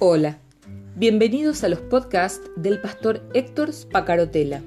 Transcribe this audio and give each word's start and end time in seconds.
Hola, 0.00 0.38
bienvenidos 0.94 1.64
a 1.64 1.68
los 1.68 1.80
podcasts 1.80 2.48
del 2.54 2.80
pastor 2.80 3.20
Héctor 3.34 3.72
Spacarotela. 3.72 4.62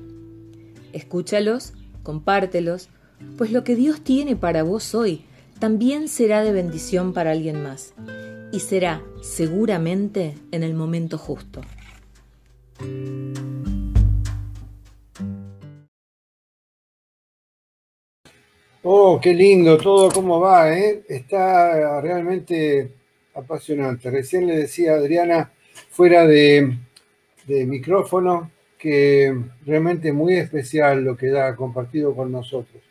Escúchalos, 0.92 1.72
compártelos, 2.04 2.90
pues 3.38 3.54
lo 3.54 3.64
que 3.64 3.78
Dios 3.78 4.02
tiene 4.02 4.36
para 4.36 4.64
vos 4.64 4.94
hoy 4.94 5.24
también 5.58 6.10
será 6.10 6.44
de 6.44 6.52
bendición 6.52 7.14
para 7.14 7.32
alguien 7.32 7.64
más 7.64 7.94
y 8.52 8.60
será 8.60 9.02
seguramente 9.22 10.36
en 10.52 10.64
el 10.64 10.74
momento 10.74 11.18
justo. 11.18 11.62
Oh, 18.84 19.18
qué 19.22 19.34
lindo 19.34 19.78
todo 19.78 20.12
cómo 20.12 20.42
va, 20.42 20.78
¿eh? 20.78 21.06
Está 21.08 22.02
realmente 22.02 23.01
apasionante. 23.34 24.10
Recién 24.10 24.48
le 24.48 24.58
decía 24.58 24.94
a 24.94 24.98
Adriana 24.98 25.52
fuera 25.90 26.26
de, 26.26 26.78
micrófono 27.48 28.52
que 28.78 29.36
realmente 29.66 30.14
muy 30.14 30.36
especial 30.36 31.04
lo 31.04 31.18
que 31.18 31.30
da 31.30 31.56
compartido 31.56 32.16
con 32.16 32.32
nosotros. 32.32 32.82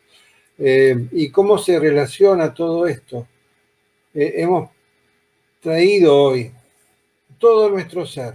Eh, 0.59 1.09
y 1.13 1.31
cómo 1.31 1.57
se 1.57 1.79
relaciona 1.79 2.53
todo 2.53 2.87
esto. 2.87 3.27
Eh, 4.13 4.35
hemos 4.37 4.71
traído 5.61 6.17
hoy 6.17 6.53
todo 7.39 7.71
nuestro 7.71 8.05
ser. 8.05 8.35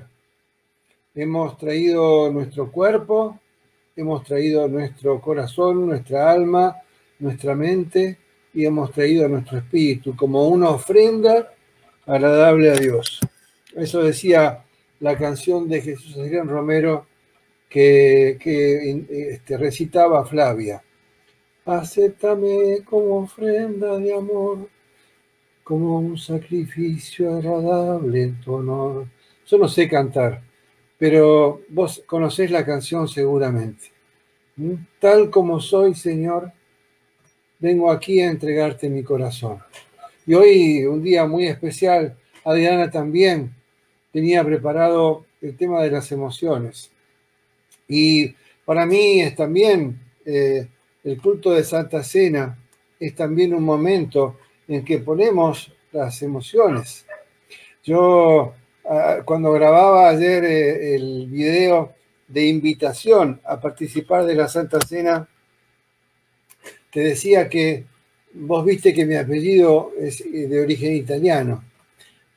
Hemos 1.14 1.58
traído 1.58 2.32
nuestro 2.32 2.72
cuerpo, 2.72 3.40
hemos 3.96 4.24
traído 4.24 4.68
nuestro 4.68 5.22
corazón, 5.22 5.86
nuestra 5.88 6.32
alma, 6.32 6.76
nuestra 7.20 7.56
mente 7.56 8.18
y 8.54 8.66
hemos 8.66 8.92
traído 8.92 9.28
nuestro 9.28 9.60
espíritu 9.60 10.16
como 10.16 10.48
una 10.48 10.70
ofrenda 10.70 11.55
agradable 12.06 12.72
a 12.72 12.76
Dios. 12.76 13.20
Eso 13.76 14.04
decía 14.04 14.64
la 15.00 15.18
canción 15.18 15.68
de 15.68 15.82
Jesús 15.82 16.18
Adrián 16.18 16.48
Romero 16.48 17.08
que, 17.70 18.38
este, 19.10 19.58
recitaba 19.58 20.26
Flavia. 20.26 20.82
Acéptame 21.66 22.84
como 22.86 23.18
ofrenda 23.18 23.98
de 23.98 24.14
amor, 24.14 24.70
como 25.64 26.00
un 26.00 26.18
sacrificio 26.18 27.36
agradable 27.36 28.24
en 28.24 28.40
tu 28.40 28.54
honor. 28.54 29.08
Yo 29.48 29.58
no 29.58 29.68
sé 29.68 29.90
cantar, 29.90 30.42
pero 30.98 31.62
vos 31.70 32.04
conocés 32.06 32.52
la 32.52 32.66
canción 32.66 33.08
seguramente. 33.08 33.92
¿Mm? 34.56 34.74
Tal 35.00 35.30
como 35.30 35.60
soy, 35.60 35.96
Señor, 35.96 36.52
vengo 37.60 37.92
aquí 37.92 38.22
a 38.22 38.30
entregarte 38.30 38.90
mi 38.90 39.04
corazón. 39.04 39.60
Y 40.26 40.34
hoy, 40.34 40.86
un 40.86 41.04
día 41.04 41.26
muy 41.26 41.46
especial, 41.46 42.18
Adriana 42.44 42.90
también 42.90 43.54
tenía 44.12 44.44
preparado 44.44 45.26
el 45.42 45.56
tema 45.56 45.84
de 45.84 45.92
las 45.92 46.12
emociones. 46.12 46.92
Y 47.88 48.34
para 48.66 48.86
mí 48.86 49.22
es 49.22 49.36
también 49.36 50.00
eh, 50.26 50.68
el 51.04 51.22
culto 51.22 51.52
de 51.52 51.64
Santa 51.64 52.04
Cena, 52.04 52.58
es 53.00 53.14
también 53.14 53.54
un 53.54 53.64
momento 53.64 54.38
en 54.68 54.84
que 54.84 55.00
ponemos 55.00 55.72
las 55.92 56.22
emociones. 56.24 57.06
Yo, 57.84 58.54
ah, 58.90 59.18
cuando 59.24 59.52
grababa 59.52 60.10
ayer 60.10 60.44
eh, 60.44 60.96
el 60.96 61.28
video 61.28 61.94
de 62.28 62.48
invitación 62.48 63.40
a 63.46 63.60
participar 63.60 64.26
de 64.26 64.34
la 64.34 64.48
Santa 64.48 64.80
Cena, 64.82 65.28
te 66.92 67.02
decía 67.02 67.48
que 67.48 67.86
vos 68.36 68.66
viste 68.66 68.94
que 68.94 69.06
mi 69.06 69.16
apellido 69.16 69.92
es 70.00 70.22
eh, 70.22 70.48
de 70.48 70.62
origen 70.62 70.94
italiano 70.94 71.64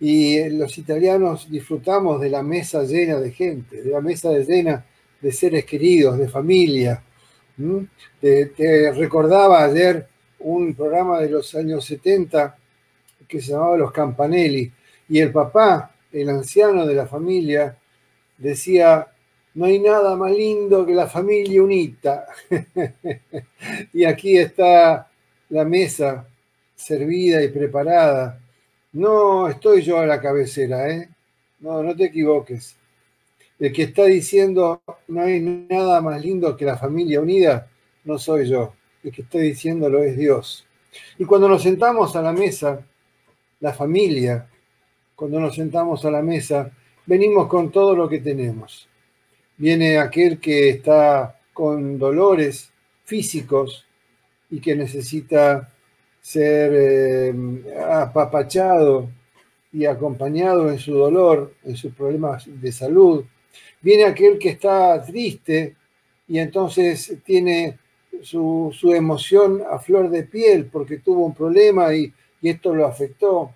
y 0.01 0.37
eh, 0.37 0.51
los 0.51 0.79
italianos 0.79 1.51
disfrutamos 1.51 2.21
de 2.21 2.31
la 2.31 2.43
mesa 2.43 2.85
llena 2.85 3.19
de 3.19 3.33
gente, 3.33 3.83
de 3.83 3.91
la 3.91 4.01
mesa 4.01 4.31
llena 4.33 4.85
de 5.21 5.33
seres 5.33 5.65
queridos, 5.65 6.19
de 6.19 6.29
familia. 6.29 7.03
Te, 8.21 8.93
recordaba 8.93 9.65
ayer 9.65 10.07
un 10.39 10.75
programa 10.75 11.21
de 11.21 11.31
los 11.31 11.53
años 11.57 11.85
70 11.85 12.57
que 13.27 13.41
se 13.41 13.51
llamaba 13.51 13.77
Los 13.77 13.91
Campanelli 13.91 14.71
y 15.09 15.19
el 15.19 15.33
papá, 15.33 15.93
el 16.13 16.29
anciano 16.29 16.87
de 16.87 16.95
la 16.95 17.09
familia, 17.09 17.77
decía, 18.37 19.09
no 19.55 19.65
hay 19.65 19.81
nada 19.81 20.15
más 20.15 20.31
lindo 20.31 20.87
que 20.87 20.95
la 20.95 21.09
familia 21.09 21.61
unita. 21.61 22.27
y 23.93 24.05
aquí 24.05 24.39
está 24.39 25.08
la 25.51 25.65
mesa 25.65 26.27
servida 26.75 27.43
y 27.43 27.49
preparada. 27.49 28.41
No 28.93 29.49
estoy 29.49 29.83
yo 29.83 29.99
a 29.99 30.07
la 30.07 30.21
cabecera, 30.21 30.91
¿eh? 30.91 31.09
No, 31.61 31.83
no 31.83 31.95
te 31.95 32.05
equivoques. 32.05 32.77
El 33.59 33.73
que 33.73 33.85
está 33.85 34.05
diciendo 34.05 34.83
no 35.09 35.23
hay 35.23 35.41
nada 35.41 36.01
más 36.01 36.25
lindo 36.25 36.57
que 36.57 36.65
la 36.65 36.77
familia 36.77 37.21
unida, 37.21 37.69
no 38.05 38.19
soy 38.19 38.49
yo. 38.49 38.75
El 39.03 39.13
que 39.13 39.23
está 39.23 39.39
diciéndolo 39.39 40.03
es 40.03 40.17
Dios. 40.17 40.67
Y 41.19 41.25
cuando 41.25 41.49
nos 41.49 41.63
sentamos 41.63 42.15
a 42.17 42.23
la 42.23 42.33
mesa, 42.33 42.81
la 43.61 43.73
familia, 43.73 44.49
cuando 45.17 45.41
nos 45.41 45.55
sentamos 45.55 46.05
a 46.05 46.11
la 46.11 46.23
mesa, 46.23 46.71
venimos 47.07 47.49
con 47.49 47.71
todo 47.73 47.97
lo 47.97 48.09
que 48.09 48.21
tenemos 48.21 48.89
viene 49.59 49.99
aquel 49.99 50.39
que 50.39 50.71
está 50.71 51.39
con 51.53 51.99
dolores 51.99 52.71
físicos 53.05 53.85
y 54.51 54.61
que 54.61 54.75
necesita 54.75 55.69
ser 56.21 56.73
eh, 56.75 57.35
apapachado 57.91 59.09
y 59.73 59.85
acompañado 59.85 60.71
en 60.71 60.79
su 60.79 60.95
dolor, 60.95 61.55
en 61.65 61.77
sus 61.77 61.93
problemas 61.95 62.45
de 62.47 62.73
salud. 62.73 63.25
Viene 63.81 64.05
aquel 64.05 64.39
que 64.39 64.51
está 64.51 65.03
triste 65.05 65.77
y 66.27 66.39
entonces 66.39 67.17
tiene 67.25 67.79
su, 68.23 68.73
emoción 68.95 69.63
a 69.71 69.79
flor 69.79 70.11
de 70.11 70.25
piel 70.25 70.67
porque 70.67 70.99
tuvo 70.99 71.27
un 71.27 71.35
problema 71.35 71.95
y, 71.95 72.13
y 72.41 72.49
esto 72.49 72.75
lo 72.75 72.87
afectó. 72.87 73.53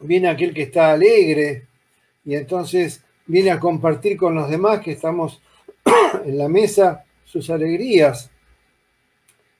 Viene 0.00 0.28
aquel 0.28 0.52
que 0.52 0.62
está 0.62 0.92
alegre 0.92 1.66
y 2.24 2.34
entonces 2.34 3.02
viene 3.26 3.50
a 3.50 3.60
compartir 3.60 4.16
con 4.16 4.34
los 4.34 4.50
demás 4.50 4.80
que 4.80 4.92
estamos 4.92 5.40
en 6.24 6.36
la 6.36 6.48
mesa 6.48 7.04
sus 7.24 7.48
alegrías. 7.50 8.31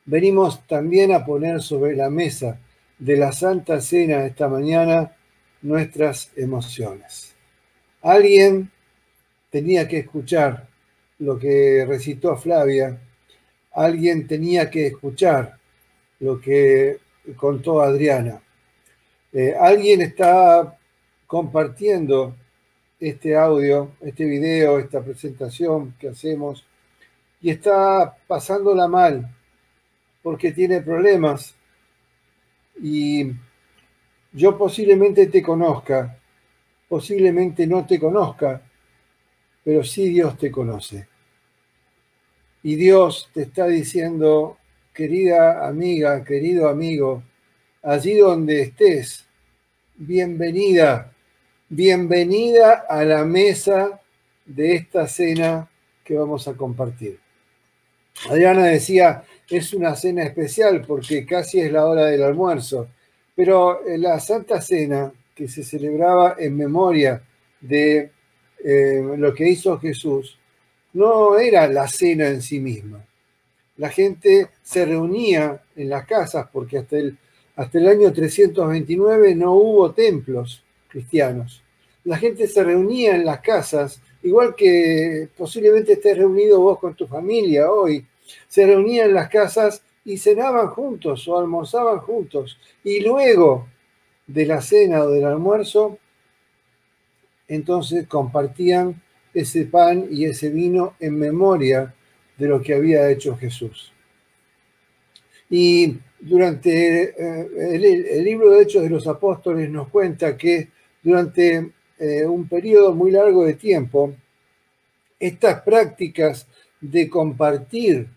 Venimos 0.04 0.66
también 0.66 1.12
a 1.12 1.24
poner 1.24 1.62
sobre 1.62 1.94
la 1.94 2.10
mesa 2.10 2.58
de 2.98 3.16
la 3.16 3.30
Santa 3.30 3.80
Cena 3.80 4.26
esta 4.26 4.48
mañana 4.48 5.14
nuestras 5.62 6.32
emociones. 6.34 7.34
Alguien 8.02 8.70
tenía 9.48 9.86
que 9.86 9.98
escuchar 9.98 10.66
lo 11.20 11.38
que 11.38 11.84
recitó 11.86 12.36
Flavia, 12.36 12.98
alguien 13.74 14.26
tenía 14.26 14.68
que 14.68 14.88
escuchar 14.88 15.56
lo 16.18 16.40
que 16.40 16.98
contó 17.36 17.80
Adriana. 17.80 18.42
Eh, 19.32 19.54
alguien 19.58 20.02
está 20.02 20.76
compartiendo 21.28 22.34
este 22.98 23.36
audio, 23.36 23.92
este 24.00 24.24
video, 24.24 24.80
esta 24.80 25.00
presentación 25.00 25.94
que 25.98 26.08
hacemos 26.08 26.66
y 27.40 27.50
está 27.50 28.16
pasándola 28.26 28.88
mal 28.88 29.32
porque 30.22 30.52
tiene 30.52 30.80
problemas 30.80 31.54
y 32.80 33.32
yo 34.32 34.56
posiblemente 34.56 35.26
te 35.26 35.42
conozca, 35.42 36.18
posiblemente 36.88 37.66
no 37.66 37.86
te 37.86 37.98
conozca, 37.98 38.62
pero 39.64 39.84
sí 39.84 40.08
Dios 40.08 40.38
te 40.38 40.50
conoce. 40.50 41.08
Y 42.62 42.76
Dios 42.76 43.28
te 43.34 43.42
está 43.42 43.66
diciendo, 43.66 44.56
querida 44.94 45.66
amiga, 45.66 46.24
querido 46.24 46.68
amigo, 46.68 47.22
allí 47.82 48.14
donde 48.14 48.62
estés, 48.62 49.26
bienvenida 49.96 51.12
bienvenida 51.74 52.84
a 52.86 53.02
la 53.02 53.24
mesa 53.24 53.98
de 54.44 54.74
esta 54.74 55.08
cena 55.08 55.70
que 56.04 56.14
vamos 56.18 56.46
a 56.46 56.52
compartir. 56.52 57.21
Adriana 58.28 58.66
decía, 58.66 59.24
es 59.48 59.74
una 59.74 59.94
cena 59.96 60.24
especial 60.24 60.84
porque 60.86 61.26
casi 61.26 61.60
es 61.60 61.72
la 61.72 61.86
hora 61.86 62.06
del 62.06 62.22
almuerzo, 62.22 62.88
pero 63.34 63.80
la 63.98 64.20
Santa 64.20 64.60
Cena 64.60 65.12
que 65.34 65.48
se 65.48 65.64
celebraba 65.64 66.36
en 66.38 66.56
memoria 66.56 67.22
de 67.60 68.10
eh, 68.64 69.02
lo 69.16 69.34
que 69.34 69.48
hizo 69.48 69.78
Jesús, 69.78 70.38
no 70.92 71.38
era 71.38 71.66
la 71.68 71.88
cena 71.88 72.28
en 72.28 72.42
sí 72.42 72.60
misma. 72.60 73.04
La 73.76 73.88
gente 73.88 74.48
se 74.62 74.84
reunía 74.84 75.62
en 75.74 75.88
las 75.88 76.06
casas 76.06 76.46
porque 76.52 76.78
hasta 76.78 76.96
el, 76.96 77.16
hasta 77.56 77.78
el 77.78 77.88
año 77.88 78.12
329 78.12 79.34
no 79.34 79.54
hubo 79.54 79.92
templos 79.92 80.62
cristianos 80.88 81.62
la 82.04 82.18
gente 82.18 82.48
se 82.48 82.64
reunía 82.64 83.14
en 83.14 83.24
las 83.24 83.40
casas, 83.40 84.00
igual 84.22 84.54
que 84.54 85.28
posiblemente 85.36 85.94
estés 85.94 86.18
reunido 86.18 86.60
vos 86.60 86.78
con 86.78 86.94
tu 86.94 87.06
familia 87.06 87.70
hoy, 87.70 88.06
se 88.48 88.66
reunían 88.66 89.08
en 89.08 89.14
las 89.14 89.28
casas 89.28 89.82
y 90.04 90.16
cenaban 90.16 90.68
juntos 90.68 91.26
o 91.28 91.38
almorzaban 91.38 91.98
juntos. 91.98 92.58
Y 92.84 93.00
luego 93.00 93.68
de 94.26 94.46
la 94.46 94.60
cena 94.60 95.02
o 95.02 95.10
del 95.10 95.24
almuerzo, 95.24 95.98
entonces 97.48 98.06
compartían 98.06 99.02
ese 99.34 99.66
pan 99.66 100.06
y 100.10 100.24
ese 100.24 100.50
vino 100.50 100.94
en 101.00 101.18
memoria 101.18 101.94
de 102.36 102.48
lo 102.48 102.60
que 102.60 102.74
había 102.74 103.10
hecho 103.10 103.36
Jesús. 103.36 103.92
Y 105.50 105.98
durante 106.18 107.02
eh, 107.02 107.48
el, 107.72 108.24
libro 108.24 108.50
de 108.50 108.62
Hechos 108.62 108.82
de 108.82 108.90
los 108.90 109.06
Apóstoles 109.06 109.68
nos 109.68 109.88
cuenta 109.88 110.36
que 110.36 110.70
durante 111.02 111.72
eh, 112.02 112.26
un 112.26 112.48
periodo 112.48 112.92
muy 112.96 113.12
largo 113.12 113.44
de 113.44 113.54
tiempo, 113.54 114.12
estas 115.20 115.62
prácticas 115.62 116.48
de 116.80 117.08
compartir 117.08 118.08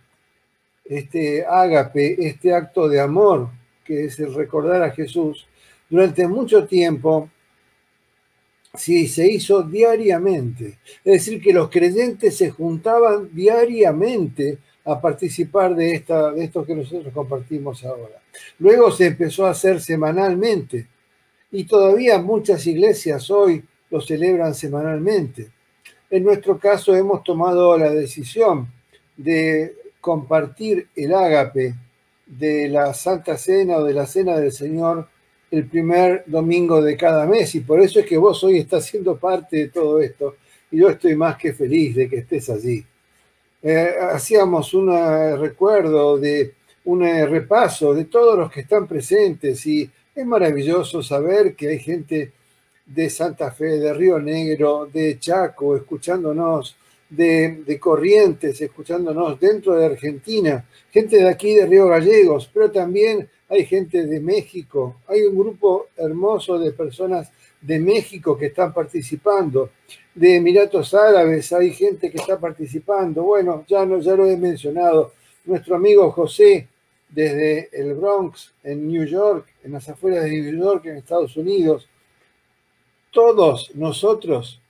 este 0.84 1.46
ágape, 1.46 2.28
este 2.28 2.52
acto 2.52 2.90
de 2.90 3.00
amor, 3.00 3.50
que 3.84 4.06
es 4.06 4.20
el 4.20 4.34
recordar 4.34 4.82
a 4.82 4.90
Jesús, 4.90 5.46
durante 5.88 6.28
mucho 6.28 6.66
tiempo 6.66 7.30
sí, 8.74 9.08
se 9.08 9.32
hizo 9.32 9.62
diariamente. 9.62 10.80
Es 11.04 11.26
decir, 11.26 11.40
que 11.40 11.54
los 11.54 11.70
creyentes 11.70 12.36
se 12.36 12.50
juntaban 12.50 13.30
diariamente 13.36 14.58
a 14.84 15.00
participar 15.00 15.76
de, 15.76 15.94
esta, 15.94 16.32
de 16.32 16.46
esto 16.46 16.66
que 16.66 16.74
nosotros 16.74 17.14
compartimos 17.14 17.86
ahora. 17.86 18.20
Luego 18.58 18.90
se 18.90 19.06
empezó 19.06 19.46
a 19.46 19.52
hacer 19.52 19.80
semanalmente 19.80 20.88
y 21.52 21.66
todavía 21.66 22.18
muchas 22.18 22.66
iglesias 22.66 23.30
hoy 23.30 23.64
lo 23.90 24.02
celebran 24.02 24.54
semanalmente. 24.54 25.50
En 26.10 26.24
nuestro 26.24 26.58
caso 26.58 26.96
hemos 26.96 27.24
tomado 27.24 27.78
la 27.78 27.90
decisión 27.90 28.68
de 29.18 29.76
compartir 30.02 30.88
el 30.96 31.14
ágape 31.14 31.74
de 32.26 32.70
la 32.70 32.94
Santa 32.94 33.38
Cena 33.38 33.78
o 33.78 33.84
de 33.84 33.94
la 33.94 34.06
Cena 34.06 34.38
del 34.38 34.52
Señor 34.52 35.08
el 35.52 35.68
primer 35.68 36.24
domingo 36.26 36.82
de 36.82 36.98
cada 36.98 37.26
mes 37.26 37.56
y 37.56 37.62
por 37.62 37.80
eso 37.80 38.00
es 38.00 38.06
que 38.06 38.18
vos 38.18 38.44
hoy 38.44 38.58
estás 38.58 38.86
siendo 38.86 39.18
parte 39.18 39.58
de 39.58 39.68
todo 39.70 40.02
esto 40.02 40.36
y 40.72 40.80
yo 40.80 40.90
estoy 40.90 41.16
más 41.16 41.38
que 41.38 41.54
feliz 41.54 41.96
de 41.96 42.10
que 42.10 42.18
estés 42.18 42.50
allí. 42.50 42.84
Eh, 43.62 43.94
hacíamos 44.12 44.74
un 44.74 44.90
recuerdo 45.40 46.18
de 46.18 46.54
un 46.86 47.02
repaso 47.02 47.94
de 47.94 48.06
todos 48.06 48.38
los 48.38 48.52
que 48.52 48.62
están 48.62 48.88
presentes 48.88 49.66
y 49.66 49.90
es 50.14 50.26
maravilloso 50.26 51.02
saber 51.02 51.56
que 51.56 51.70
hay 51.70 51.80
gente 51.80 52.32
de 52.86 53.10
Santa 53.10 53.52
Fe, 53.52 53.80
de 53.80 53.94
Río 53.94 54.20
Negro, 54.20 54.88
de 54.92 55.18
Chaco, 55.20 55.76
escuchándonos, 55.76 56.76
de, 57.10 57.78
Corrientes, 57.80 58.60
escuchándonos 58.62 59.40
dentro 59.40 59.76
de 59.76 59.86
Argentina, 59.86 60.66
gente 60.92 61.18
de 61.18 61.30
aquí 61.30 61.56
de 61.56 61.66
Río 61.66 61.88
Gallegos, 61.88 62.50
pero 62.54 62.72
también 62.72 63.30
hay 63.50 63.66
gente 63.66 64.06
de 64.06 64.20
México, 64.20 64.98
hay 65.08 65.22
un 65.24 65.38
grupo 65.38 65.88
hermoso 65.96 66.58
de 66.58 66.72
personas 66.72 67.32
de 67.62 67.80
México 67.80 68.38
que 68.38 68.48
están 68.48 68.74
participando, 68.74 69.72
de 70.14 70.36
Emiratos 70.36 70.94
Árabes 70.94 71.52
hay 71.54 71.74
gente 71.74 72.10
que 72.10 72.18
está 72.18 72.40
participando, 72.40 73.24
bueno, 73.24 73.66
ya, 73.68 73.86
no, 73.86 74.00
ya 74.00 74.16
lo 74.16 74.26
he 74.26 74.38
mencionado, 74.38 75.14
nuestro 75.46 75.76
amigo 75.76 76.12
José 76.12 76.68
desde 77.10 77.70
el 77.72 77.94
Bronx, 77.94 78.54
en 78.64 78.88
New 78.88 79.06
York, 79.06 79.48
en 79.64 79.74
las 79.74 79.88
afueras 79.88 80.24
de 80.24 80.32
New 80.32 80.58
York, 80.58 80.86
en 80.86 80.98
Estados 80.98 81.38
Unidos, 81.38 81.88
todos 83.16 83.74
nosotros 83.76 84.62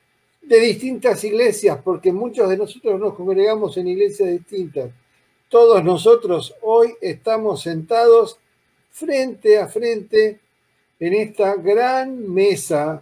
de 0.44 0.60
distintas 0.60 1.24
iglesias, 1.24 1.80
porque 1.84 2.14
muchos 2.14 2.48
de 2.48 2.56
nosotros 2.56 3.00
nos 3.00 3.16
congregamos 3.16 3.76
en 3.78 3.88
iglesias 3.88 4.30
distintas. 4.30 4.92
Todos 5.50 5.84
nosotros 5.84 6.54
hoy 6.62 6.94
estamos 7.02 7.64
sentados 7.64 8.38
frente 8.92 9.58
a 9.58 9.68
frente 9.68 10.40
en 11.00 11.14
esta 11.16 11.56
gran 11.56 12.32
mesa 12.32 13.02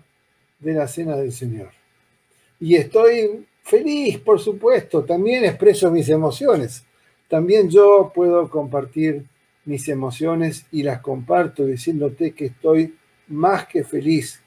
de 0.60 0.74
la 0.74 0.88
Cena 0.88 1.18
del 1.18 1.34
Señor. 1.34 1.72
Y 2.62 2.76
estoy 2.76 3.46
feliz, 3.64 4.20
por 4.20 4.40
supuesto, 4.40 5.04
también 5.04 5.44
expreso 5.44 5.92
mis 5.92 6.08
emociones. 6.08 6.86
También 7.28 7.70
yo 7.70 8.14
puedo 8.16 8.50
compartir 8.50 9.26
mis 9.66 9.90
emociones 9.90 10.66
y 10.72 10.84
las 10.84 11.02
comparto 11.02 11.66
diciéndote 11.66 12.32
que 12.32 12.46
estoy 12.46 12.96
más 13.28 13.68
que 13.68 13.84
feliz 13.84 14.43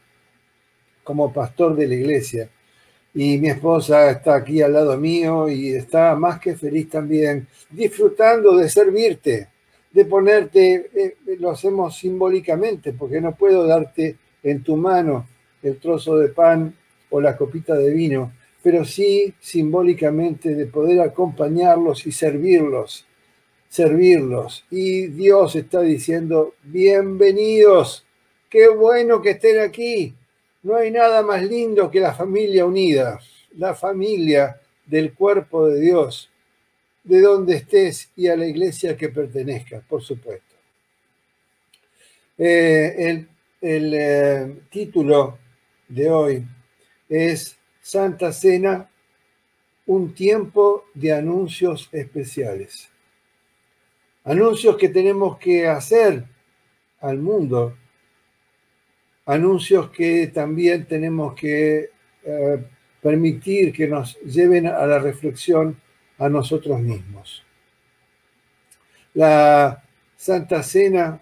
como 1.06 1.32
pastor 1.32 1.76
de 1.76 1.86
la 1.86 1.94
iglesia. 1.94 2.50
Y 3.14 3.38
mi 3.38 3.48
esposa 3.48 4.10
está 4.10 4.34
aquí 4.34 4.60
al 4.60 4.74
lado 4.74 4.98
mío 4.98 5.48
y 5.48 5.72
está 5.72 6.14
más 6.16 6.40
que 6.40 6.56
feliz 6.56 6.90
también, 6.90 7.46
disfrutando 7.70 8.56
de 8.56 8.68
servirte 8.68 9.48
de 9.96 10.04
ponerte, 10.04 10.90
eh, 10.94 11.16
lo 11.38 11.50
hacemos 11.50 11.96
simbólicamente, 11.96 12.92
porque 12.92 13.18
no 13.18 13.34
puedo 13.34 13.66
darte 13.66 14.16
en 14.42 14.62
tu 14.62 14.76
mano 14.76 15.26
el 15.62 15.78
trozo 15.78 16.18
de 16.18 16.28
pan 16.28 16.74
o 17.08 17.18
la 17.18 17.34
copita 17.34 17.74
de 17.74 17.90
vino, 17.94 18.30
pero 18.62 18.84
sí 18.84 19.32
simbólicamente 19.40 20.54
de 20.54 20.66
poder 20.66 21.00
acompañarlos 21.00 22.06
y 22.06 22.12
servirlos, 22.12 23.06
servirlos. 23.70 24.66
Y 24.70 25.06
Dios 25.06 25.56
está 25.56 25.80
diciendo, 25.80 26.52
bienvenidos, 26.62 28.04
qué 28.50 28.68
bueno 28.68 29.22
que 29.22 29.30
estén 29.30 29.60
aquí. 29.60 30.14
No 30.66 30.74
hay 30.74 30.90
nada 30.90 31.22
más 31.22 31.44
lindo 31.44 31.88
que 31.88 32.00
la 32.00 32.12
familia 32.12 32.66
unida, 32.66 33.20
la 33.56 33.76
familia 33.76 34.60
del 34.84 35.14
cuerpo 35.14 35.68
de 35.68 35.80
Dios 35.80 36.28
de 37.04 37.20
donde 37.20 37.54
estés 37.54 38.10
y 38.16 38.26
a 38.26 38.34
la 38.34 38.46
iglesia 38.46 38.96
que 38.96 39.10
pertenezcas, 39.10 39.84
por 39.84 40.02
supuesto. 40.02 40.56
Eh, 42.36 43.24
el, 43.60 43.94
eh, 43.94 44.56
título 44.68 45.38
de 45.86 46.10
hoy 46.10 46.44
es 47.08 47.56
Santa 47.80 48.32
Cena, 48.32 48.90
un 49.86 50.14
tiempo 50.14 50.86
de 50.94 51.12
anuncios 51.12 51.88
especiales. 51.92 52.88
Anuncios 54.24 54.76
que 54.76 54.88
tenemos 54.88 55.38
que 55.38 55.68
hacer 55.68 56.24
al 56.98 57.18
mundo, 57.18 57.76
anuncios 59.26 59.90
que 59.90 60.28
también 60.28 60.86
tenemos 60.86 61.34
que 61.34 61.90
eh, 62.24 62.64
permitir 63.02 63.72
que 63.72 63.86
nos 63.86 64.18
lleven 64.20 64.66
a 64.66 64.86
la 64.86 64.98
reflexión 64.98 65.76
a 66.18 66.28
nosotros 66.28 66.80
mismos. 66.80 67.44
La 69.14 69.82
Santa 70.16 70.62
Cena 70.62 71.20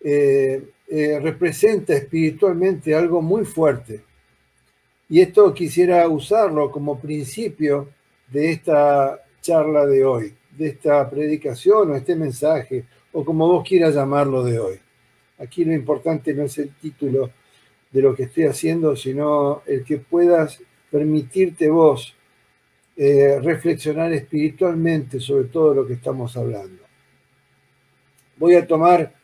eh, 0.00 0.62
eh, 0.88 1.20
representa 1.20 1.94
espiritualmente 1.94 2.94
algo 2.94 3.22
muy 3.22 3.44
fuerte. 3.44 4.02
Y 5.08 5.20
esto 5.20 5.52
quisiera 5.52 6.06
usarlo 6.08 6.70
como 6.70 7.00
principio 7.00 7.90
de 8.28 8.52
esta 8.52 9.20
charla 9.40 9.86
de 9.86 10.04
hoy, 10.04 10.34
de 10.50 10.68
esta 10.68 11.08
predicación 11.08 11.90
o 11.90 11.96
este 11.96 12.16
mensaje, 12.16 12.84
o 13.12 13.24
como 13.24 13.46
vos 13.46 13.66
quieras 13.66 13.94
llamarlo 13.94 14.42
de 14.42 14.58
hoy. 14.58 14.81
Aquí 15.42 15.64
lo 15.64 15.72
importante 15.72 16.32
no 16.34 16.44
es 16.44 16.56
el 16.58 16.72
título 16.76 17.32
de 17.90 18.00
lo 18.00 18.14
que 18.14 18.24
estoy 18.24 18.44
haciendo, 18.44 18.94
sino 18.94 19.62
el 19.66 19.82
que 19.82 19.98
puedas 19.98 20.62
permitirte 20.88 21.68
vos 21.68 22.14
eh, 22.96 23.40
reflexionar 23.42 24.12
espiritualmente 24.12 25.18
sobre 25.18 25.48
todo 25.48 25.74
lo 25.74 25.86
que 25.86 25.94
estamos 25.94 26.36
hablando. 26.36 26.84
Voy 28.36 28.54
a 28.54 28.66
tomar 28.66 29.14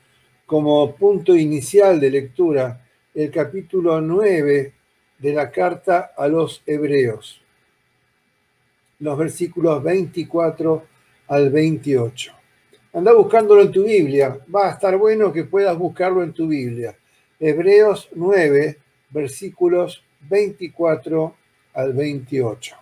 como 0.45 0.97
punto 0.97 1.37
inicial 1.37 2.01
de 2.01 2.11
lectura 2.11 2.85
el 3.15 3.31
capítulo 3.31 4.01
9 4.01 4.73
de 5.19 5.33
la 5.33 5.53
carta 5.53 6.13
a 6.17 6.27
los 6.27 6.63
hebreos, 6.67 7.41
los 8.99 9.17
versículos 9.17 9.83
24 9.85 10.85
al 11.29 11.51
28. 11.51 12.38
Anda 12.93 13.13
buscándolo 13.13 13.63
en 13.63 13.71
tu 13.71 13.85
Biblia, 13.85 14.39
va 14.55 14.69
a 14.69 14.73
estar 14.73 14.97
bueno 14.97 15.33
que 15.33 15.45
puedas 15.45 15.77
buscarlo 15.77 16.23
en 16.23 16.33
tu 16.33 16.49
Biblia. 16.49 16.97
Hebreos 17.39 18.09
9, 18.15 18.79
versículos 19.11 20.03
24 20.29 21.35
al 21.75 21.93
28. 21.93 22.77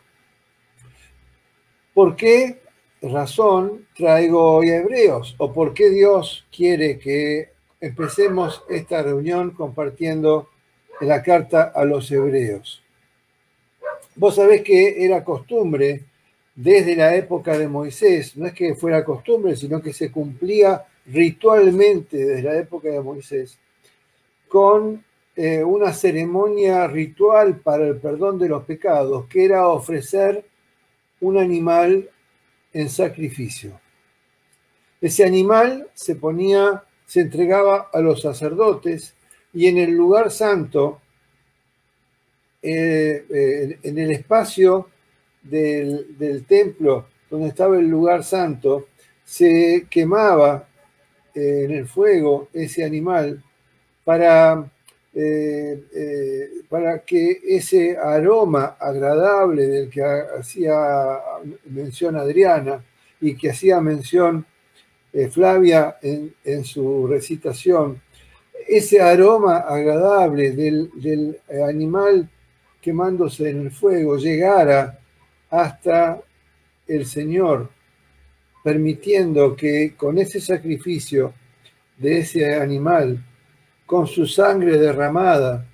¿Por 1.92 2.14
qué 2.14 2.60
razón 3.02 3.86
traigo 3.96 4.56
hoy 4.56 4.70
a 4.70 4.78
Hebreos? 4.78 5.34
¿O 5.38 5.52
por 5.52 5.74
qué 5.74 5.90
Dios 5.90 6.46
quiere 6.54 6.98
que 6.98 7.50
empecemos 7.80 8.62
esta 8.68 9.02
reunión 9.02 9.50
compartiendo 9.50 10.50
la 11.00 11.22
carta 11.22 11.72
a 11.74 11.84
los 11.84 12.10
Hebreos? 12.10 12.82
Vos 14.14 14.36
sabés 14.36 14.62
que 14.62 15.04
era 15.04 15.24
costumbre 15.24 16.04
desde 16.56 16.96
la 16.96 17.14
época 17.14 17.58
de 17.58 17.68
Moisés, 17.68 18.34
no 18.36 18.46
es 18.46 18.54
que 18.54 18.74
fuera 18.74 19.04
costumbre, 19.04 19.54
sino 19.54 19.82
que 19.82 19.92
se 19.92 20.10
cumplía 20.10 20.86
ritualmente 21.04 22.16
desde 22.16 22.42
la 22.42 22.58
época 22.58 22.88
de 22.88 23.00
Moisés, 23.00 23.58
con 24.48 25.04
eh, 25.36 25.62
una 25.62 25.92
ceremonia 25.92 26.86
ritual 26.86 27.60
para 27.60 27.86
el 27.86 27.98
perdón 27.98 28.38
de 28.38 28.48
los 28.48 28.64
pecados, 28.64 29.26
que 29.26 29.44
era 29.44 29.68
ofrecer 29.68 30.46
un 31.20 31.36
animal 31.36 32.08
en 32.72 32.88
sacrificio. 32.88 33.78
Ese 34.98 35.24
animal 35.24 35.90
se 35.92 36.16
ponía, 36.16 36.84
se 37.04 37.20
entregaba 37.20 37.90
a 37.92 38.00
los 38.00 38.22
sacerdotes 38.22 39.14
y 39.52 39.66
en 39.66 39.76
el 39.76 39.90
lugar 39.90 40.30
santo 40.30 41.02
eh, 42.62 43.78
en 43.82 43.98
el 43.98 44.10
espacio 44.10 44.88
del, 45.48 46.44
templo 46.46 47.06
donde 47.30 47.48
estaba 47.48 47.78
el 47.78 47.88
lugar 47.88 48.24
santo, 48.24 48.88
se 49.24 49.86
quemaba 49.90 50.68
eh, 51.34 51.62
en 51.64 51.72
el 51.72 51.86
fuego 51.86 52.48
ese 52.52 52.84
animal 52.84 53.42
para, 54.04 54.70
para 56.68 56.98
que 57.00 57.40
ese 57.44 57.96
aroma 57.96 58.76
agradable 58.78 59.66
del 59.66 59.90
que 59.90 60.02
hacía 60.04 61.18
mención 61.64 62.16
Adriana 62.16 62.84
y 63.20 63.34
que 63.34 63.50
hacía 63.50 63.80
mención 63.80 64.46
Flavia 65.30 65.96
en, 66.02 66.34
en, 66.44 66.62
su 66.62 67.06
recitación, 67.06 68.02
ese 68.68 69.00
aroma 69.00 69.58
agradable 69.58 70.52
del, 70.52 71.40
animal 71.66 72.28
quemándose 72.80 73.50
en 73.50 73.62
el 73.62 73.70
fuego 73.70 74.16
llegara 74.16 74.98
hasta 75.50 76.20
el 76.86 77.06
Señor, 77.06 77.70
permitiendo 78.62 79.54
que 79.54 79.94
con 79.96 80.18
ese 80.18 80.40
sacrificio 80.40 81.34
de 81.96 82.18
ese 82.18 82.54
animal, 82.56 83.24
con 83.84 84.06
su 84.06 84.26
sangre 84.26 84.78
derramada, 84.78 85.66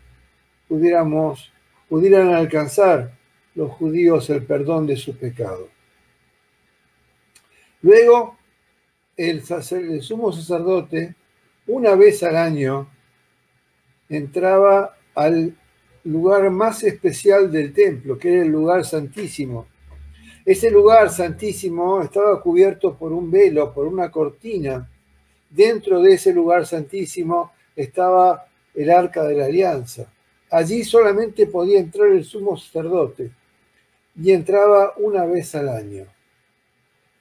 pudiéramos, 0.68 1.52
pudieran 1.88 2.34
alcanzar 2.34 3.12
los 3.54 3.70
judíos 3.72 4.28
el 4.30 4.44
perdón 4.44 4.86
de 4.86 4.96
su 4.96 5.16
pecado. 5.16 5.68
Luego, 7.82 8.36
el, 9.16 9.42
el 9.70 10.02
sumo 10.02 10.32
sacerdote 10.32 11.14
una 11.66 11.94
vez 11.94 12.22
al 12.22 12.36
año 12.36 12.88
entraba 14.08 14.96
al 15.14 15.56
lugar 16.04 16.50
más 16.50 16.82
especial 16.82 17.50
del 17.50 17.72
templo, 17.72 18.18
que 18.18 18.32
era 18.32 18.42
el 18.42 18.48
lugar 18.48 18.84
santísimo. 18.84 19.66
Ese 20.44 20.70
lugar 20.70 21.10
santísimo 21.10 22.02
estaba 22.02 22.40
cubierto 22.40 22.96
por 22.96 23.12
un 23.12 23.30
velo, 23.30 23.72
por 23.72 23.86
una 23.86 24.10
cortina. 24.10 24.88
Dentro 25.48 26.00
de 26.00 26.14
ese 26.14 26.32
lugar 26.32 26.66
santísimo 26.66 27.52
estaba 27.76 28.46
el 28.74 28.90
arca 28.90 29.22
de 29.24 29.36
la 29.36 29.44
alianza. 29.46 30.12
Allí 30.50 30.82
solamente 30.84 31.46
podía 31.46 31.78
entrar 31.78 32.08
el 32.08 32.24
sumo 32.24 32.56
sacerdote 32.56 33.30
y 34.20 34.32
entraba 34.32 34.94
una 34.98 35.24
vez 35.24 35.54
al 35.54 35.68
año. 35.68 36.06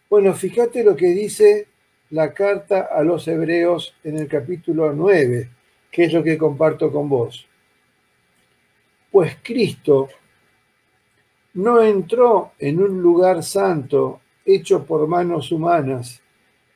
Bueno, 0.10 0.34
fíjate 0.34 0.84
lo 0.84 0.96
que 0.96 1.08
dice 1.08 1.68
la 2.10 2.34
carta 2.34 2.90
a 2.92 3.04
los 3.04 3.28
hebreos 3.28 3.94
en 4.04 4.18
el 4.18 4.28
capítulo 4.28 4.92
9, 4.92 5.50
que 5.92 6.06
es 6.06 6.14
lo 6.14 6.24
que 6.24 6.38
comparto 6.38 6.92
con 6.92 7.08
vos. 7.08 7.48
Pues 9.12 9.38
Cristo 9.44 10.10
no 11.54 11.82
entró 11.82 12.54
en 12.58 12.82
un 12.82 13.02
lugar 13.02 13.44
santo 13.44 14.22
hecho 14.46 14.86
por 14.86 15.08
manos 15.08 15.52
humanas, 15.52 16.22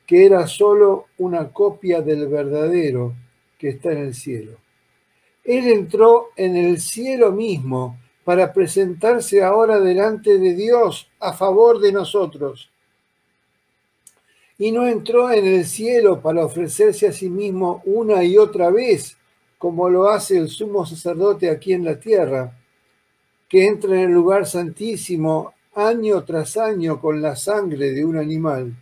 que 0.06 0.26
era 0.26 0.46
sólo 0.46 1.06
una 1.18 1.48
copia 1.50 2.02
del 2.02 2.28
verdadero 2.28 3.14
que 3.58 3.70
está 3.70 3.92
en 3.92 3.98
el 3.98 4.14
cielo. 4.14 4.58
Él 5.44 5.68
entró 5.68 6.30
en 6.36 6.56
el 6.56 6.80
cielo 6.80 7.32
mismo 7.32 7.98
para 8.24 8.52
presentarse 8.52 9.42
ahora 9.42 9.80
delante 9.80 10.38
de 10.38 10.54
Dios 10.54 11.08
a 11.20 11.32
favor 11.32 11.80
de 11.80 11.92
nosotros 11.92 12.70
y 14.58 14.72
no 14.72 14.86
entró 14.86 15.30
en 15.30 15.46
el 15.46 15.66
cielo 15.66 16.20
para 16.20 16.44
ofrecerse 16.44 17.08
a 17.08 17.12
sí 17.12 17.28
mismo 17.28 17.82
una 17.84 18.24
y 18.24 18.38
otra 18.38 18.70
vez, 18.70 19.16
como 19.58 19.88
lo 19.88 20.08
hace 20.08 20.36
el 20.36 20.48
sumo 20.48 20.84
sacerdote 20.84 21.50
aquí 21.50 21.72
en 21.72 21.84
la 21.84 21.98
tierra, 21.98 22.56
que 23.48 23.66
entra 23.66 23.94
en 23.94 24.00
el 24.00 24.12
lugar 24.12 24.46
santísimo 24.46 25.54
año 25.74 26.24
tras 26.24 26.56
año 26.56 27.00
con 27.00 27.20
la 27.22 27.36
sangre 27.36 27.92
de 27.92 28.04
un 28.04 28.16
animal. 28.16 28.74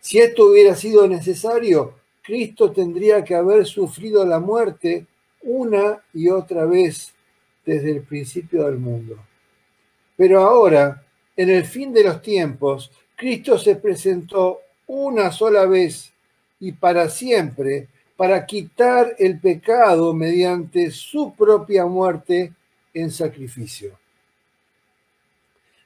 Si 0.00 0.18
esto 0.18 0.46
hubiera 0.46 0.74
sido 0.74 1.06
necesario, 1.08 1.94
Cristo 2.22 2.72
tendría 2.72 3.24
que 3.24 3.34
haber 3.34 3.66
sufrido 3.66 4.24
la 4.24 4.40
muerte 4.40 5.06
una 5.42 6.02
y 6.12 6.28
otra 6.28 6.64
vez 6.64 7.12
desde 7.64 7.90
el 7.90 8.02
principio 8.02 8.64
del 8.64 8.78
mundo. 8.78 9.16
Pero 10.16 10.40
ahora, 10.40 11.04
en 11.36 11.50
el 11.50 11.64
fin 11.64 11.92
de 11.92 12.04
los 12.04 12.22
tiempos, 12.22 12.90
Cristo 13.16 13.58
se 13.58 13.76
presentó 13.76 14.60
una 14.86 15.30
sola 15.30 15.66
vez 15.66 16.12
y 16.60 16.72
para 16.72 17.08
siempre 17.08 17.88
para 18.16 18.46
quitar 18.46 19.14
el 19.18 19.38
pecado 19.38 20.14
mediante 20.14 20.90
su 20.90 21.34
propia 21.34 21.86
muerte 21.86 22.52
en 22.94 23.10
sacrificio. 23.10 23.98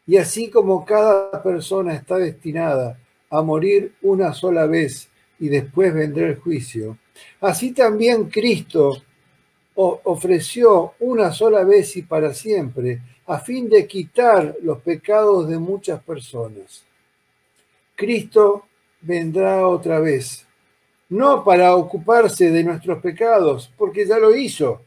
Y 0.07 0.17
así 0.17 0.49
como 0.49 0.85
cada 0.85 1.43
persona 1.43 1.95
está 1.95 2.17
destinada 2.17 2.99
a 3.31 3.43
morir 3.43 3.95
una 4.03 4.33
sola 4.33 4.67
vez 4.67 5.09
y 5.39 5.49
después 5.49 5.93
vendrá 5.95 6.27
el 6.27 6.37
juicio, 6.37 6.99
así 7.41 7.73
también 7.73 8.29
Cristo 8.29 9.03
ofreció 9.75 10.95
una 11.01 11.33
sola 11.33 11.65
vez 11.65 11.97
y 11.97 12.03
para 12.03 12.35
siempre 12.35 13.01
a 13.27 13.39
fin 13.39 13.69
de 13.69 13.87
quitar 13.87 14.57
los 14.63 14.83
pecados 14.83 15.49
de 15.49 15.59
muchas 15.59 16.03
personas. 16.03 16.85
Cristo 17.95 18.67
vendrá 19.01 19.67
otra 19.67 20.01
vez, 20.01 20.47
no 21.11 21.45
para 21.45 21.75
ocuparse 21.75 22.51
de 22.51 22.65
nuestros 22.65 23.03
pecados, 23.03 23.73
porque 23.77 24.07
ya 24.07 24.19
lo 24.19 24.35
hizo, 24.35 24.83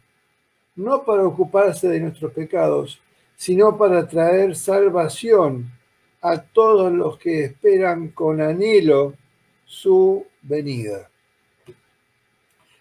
no 0.75 1.03
para 1.03 1.27
ocuparse 1.27 1.87
de 1.89 1.99
nuestros 1.99 2.31
pecados, 2.31 3.01
sino 3.35 3.77
para 3.77 4.07
traer 4.07 4.55
salvación 4.55 5.71
a 6.21 6.41
todos 6.41 6.91
los 6.91 7.17
que 7.17 7.43
esperan 7.43 8.09
con 8.09 8.41
anhelo 8.41 9.13
su 9.65 10.25
venida. 10.41 11.09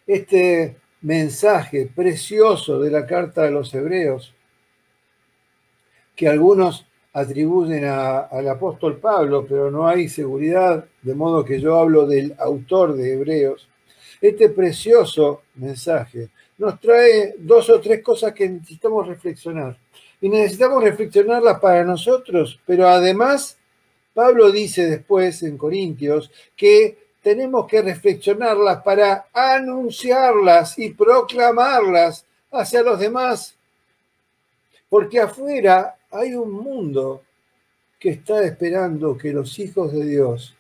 Este 0.07 0.77
mensaje 1.01 1.91
precioso 1.93 2.79
de 2.79 2.91
la 2.93 3.05
carta 3.05 3.43
de 3.43 3.51
los 3.51 3.75
hebreos, 3.75 4.33
que 6.15 6.29
algunos 6.29 6.87
atribuyen 7.13 7.85
al 7.87 8.49
apóstol 8.49 8.99
Pablo, 8.99 9.45
pero 9.49 9.71
no 9.71 9.89
hay 9.89 10.09
seguridad, 10.09 10.87
de 11.03 11.15
modo 11.15 11.45
que 11.45 11.61
yo 11.61 11.79
hablo 11.79 12.07
del 12.07 12.35
autor 12.39 12.95
de 12.95 13.15
Hebreos. 13.15 13.69
Este 14.21 14.49
precioso 14.49 15.43
mensaje 15.57 16.31
nos 16.59 16.81
trae 16.81 17.35
dos 17.39 17.69
o 17.71 17.81
tres 17.81 18.03
cosas 18.03 18.33
que 18.33 18.49
necesitamos 18.49 19.07
reflexionar. 19.07 19.77
Y 20.21 20.29
necesitamos 20.29 20.85
reflexionarlas 20.85 21.59
para 21.59 21.85
nosotros, 21.85 22.61
pero 22.65 22.87
además 22.87 23.59
Pablo 24.15 24.53
dice 24.53 24.89
después 24.89 25.43
en 25.43 25.59
Corintios 25.59 26.31
que 26.55 26.99
tenemos 27.21 27.67
que 27.67 27.83
reflexionarlas 27.83 28.83
para 28.83 29.27
anunciarlas 29.33 30.79
y 30.79 30.91
proclamarlas 30.91 32.25
hacia 32.53 32.83
los 32.83 33.01
demás. 33.01 33.57
Porque 34.89 35.19
afuera 35.19 35.97
hay 36.11 36.35
un 36.35 36.53
mundo 36.53 37.23
que 37.99 38.11
está 38.11 38.45
esperando 38.45 39.17
que 39.17 39.33
los 39.33 39.59
hijos 39.59 39.93
de 39.93 40.05
Dios 40.05 40.55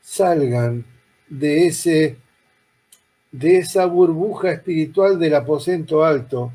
salgan 0.00 0.84
de, 1.28 1.66
ese, 1.66 2.16
de 3.30 3.58
esa 3.58 3.86
burbuja 3.86 4.52
espiritual 4.52 5.18
del 5.18 5.34
aposento 5.34 6.04
alto, 6.04 6.52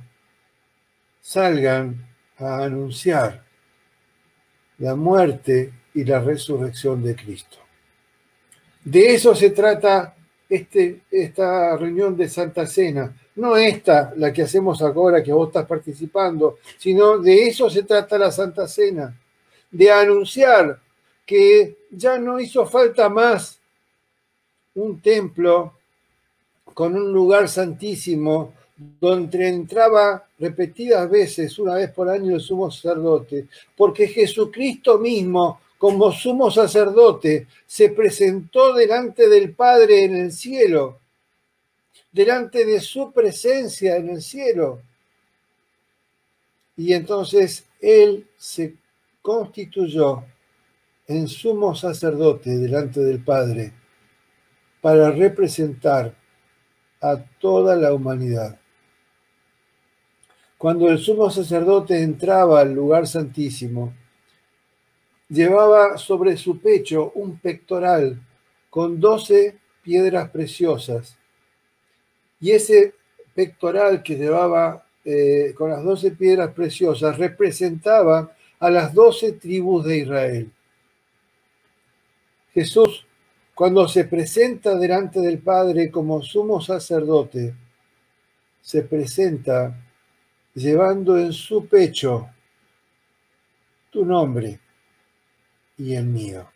salgan 1.21 2.05
a 2.37 2.63
anunciar 2.63 3.43
la 4.79 4.95
muerte 4.95 5.71
y 5.93 6.03
la 6.03 6.19
resurrección 6.19 7.03
de 7.03 7.15
Cristo. 7.15 7.57
De 8.83 9.13
eso 9.13 9.33
se 9.33 9.51
trata 9.51 10.15
este, 10.49 11.03
esta 11.09 11.77
reunión 11.77 12.17
de 12.17 12.27
Santa 12.27 12.65
Cena, 12.65 13.15
no 13.35 13.55
esta, 13.55 14.13
la 14.17 14.31
que 14.31 14.43
hacemos 14.43 14.81
ahora, 14.81 15.23
que 15.23 15.31
vos 15.31 15.47
estás 15.47 15.65
participando, 15.65 16.59
sino 16.77 17.17
de 17.17 17.47
eso 17.47 17.69
se 17.69 17.83
trata 17.83 18.17
la 18.17 18.31
Santa 18.31 18.67
Cena, 18.67 19.17
de 19.71 19.91
anunciar 19.91 20.79
que 21.25 21.77
ya 21.91 22.17
no 22.17 22.39
hizo 22.39 22.65
falta 22.65 23.09
más 23.09 23.59
un 24.75 24.99
templo 25.01 25.73
con 26.73 26.95
un 26.95 27.11
lugar 27.13 27.47
santísimo 27.47 28.53
donde 28.75 29.47
entraba 29.47 30.27
repetidas 30.39 31.09
veces, 31.09 31.57
una 31.59 31.75
vez 31.75 31.91
por 31.91 32.09
año, 32.09 32.35
el 32.35 32.41
sumo 32.41 32.71
sacerdote, 32.71 33.47
porque 33.77 34.07
Jesucristo 34.07 34.97
mismo, 34.97 35.61
como 35.77 36.11
sumo 36.11 36.49
sacerdote, 36.49 37.47
se 37.65 37.89
presentó 37.89 38.73
delante 38.73 39.29
del 39.29 39.53
Padre 39.53 40.05
en 40.05 40.15
el 40.15 40.31
cielo 40.31 40.99
delante 42.13 42.63
de 42.63 42.79
su 42.79 43.11
presencia 43.11 43.97
en 43.97 44.09
el 44.09 44.21
cielo. 44.21 44.81
Y 46.77 46.93
entonces 46.93 47.65
Él 47.81 48.27
se 48.37 48.75
constituyó 49.21 50.23
en 51.07 51.27
sumo 51.27 51.75
sacerdote 51.75 52.57
delante 52.57 53.01
del 53.01 53.23
Padre 53.23 53.73
para 54.81 55.11
representar 55.11 56.13
a 57.01 57.17
toda 57.39 57.75
la 57.75 57.93
humanidad. 57.93 58.59
cuando 60.63 60.87
el 60.87 60.97
sumo 60.97 61.29
sacerdote 61.29 62.01
entraba 62.01 62.61
al 62.61 62.73
lugar 62.73 63.05
santísimo, 63.05 63.93
llevaba 65.27 65.97
sobre 65.97 66.37
su 66.37 66.61
pecho 66.61 67.11
un 67.15 67.37
pectoral 67.37 68.17
con 68.69 68.97
doce 68.97 69.57
piedras 69.81 70.29
preciosas. 70.29 71.17
Y 72.39 72.51
ese 72.51 72.93
pectoral 73.35 74.03
que 74.03 74.15
llevaba 74.15 74.85
eh, 75.03 75.53
con 75.57 75.69
las 75.69 75.83
doce 75.83 76.11
piedras 76.11 76.53
preciosas 76.53 77.17
representaba 77.17 78.33
a 78.57 78.69
las 78.69 78.93
doce 78.93 79.33
tribus 79.33 79.83
de 79.83 79.97
Israel. 79.97 80.51
Jesús, 82.53 83.05
cuando 83.55 83.87
se 83.87 84.05
presenta 84.05 84.75
delante 84.77 85.19
del 85.19 85.39
Padre 85.39 85.89
como 85.89 86.21
sumo 86.21 86.61
sacerdote, 86.61 87.53
se 88.61 88.83
presenta 88.83 89.75
llevando 90.53 91.17
en 91.17 91.33
su 91.33 91.67
pecho 91.67 92.29
tu 93.89 94.05
nombre 94.05 94.59
y 95.77 95.95
el 95.95 96.05
mío. 96.05 96.47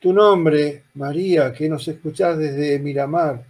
Tu 0.00 0.12
nombre, 0.12 0.84
María, 0.94 1.52
que 1.52 1.68
nos 1.68 1.86
escuchás 1.88 2.38
desde 2.38 2.78
Miramar. 2.78 3.44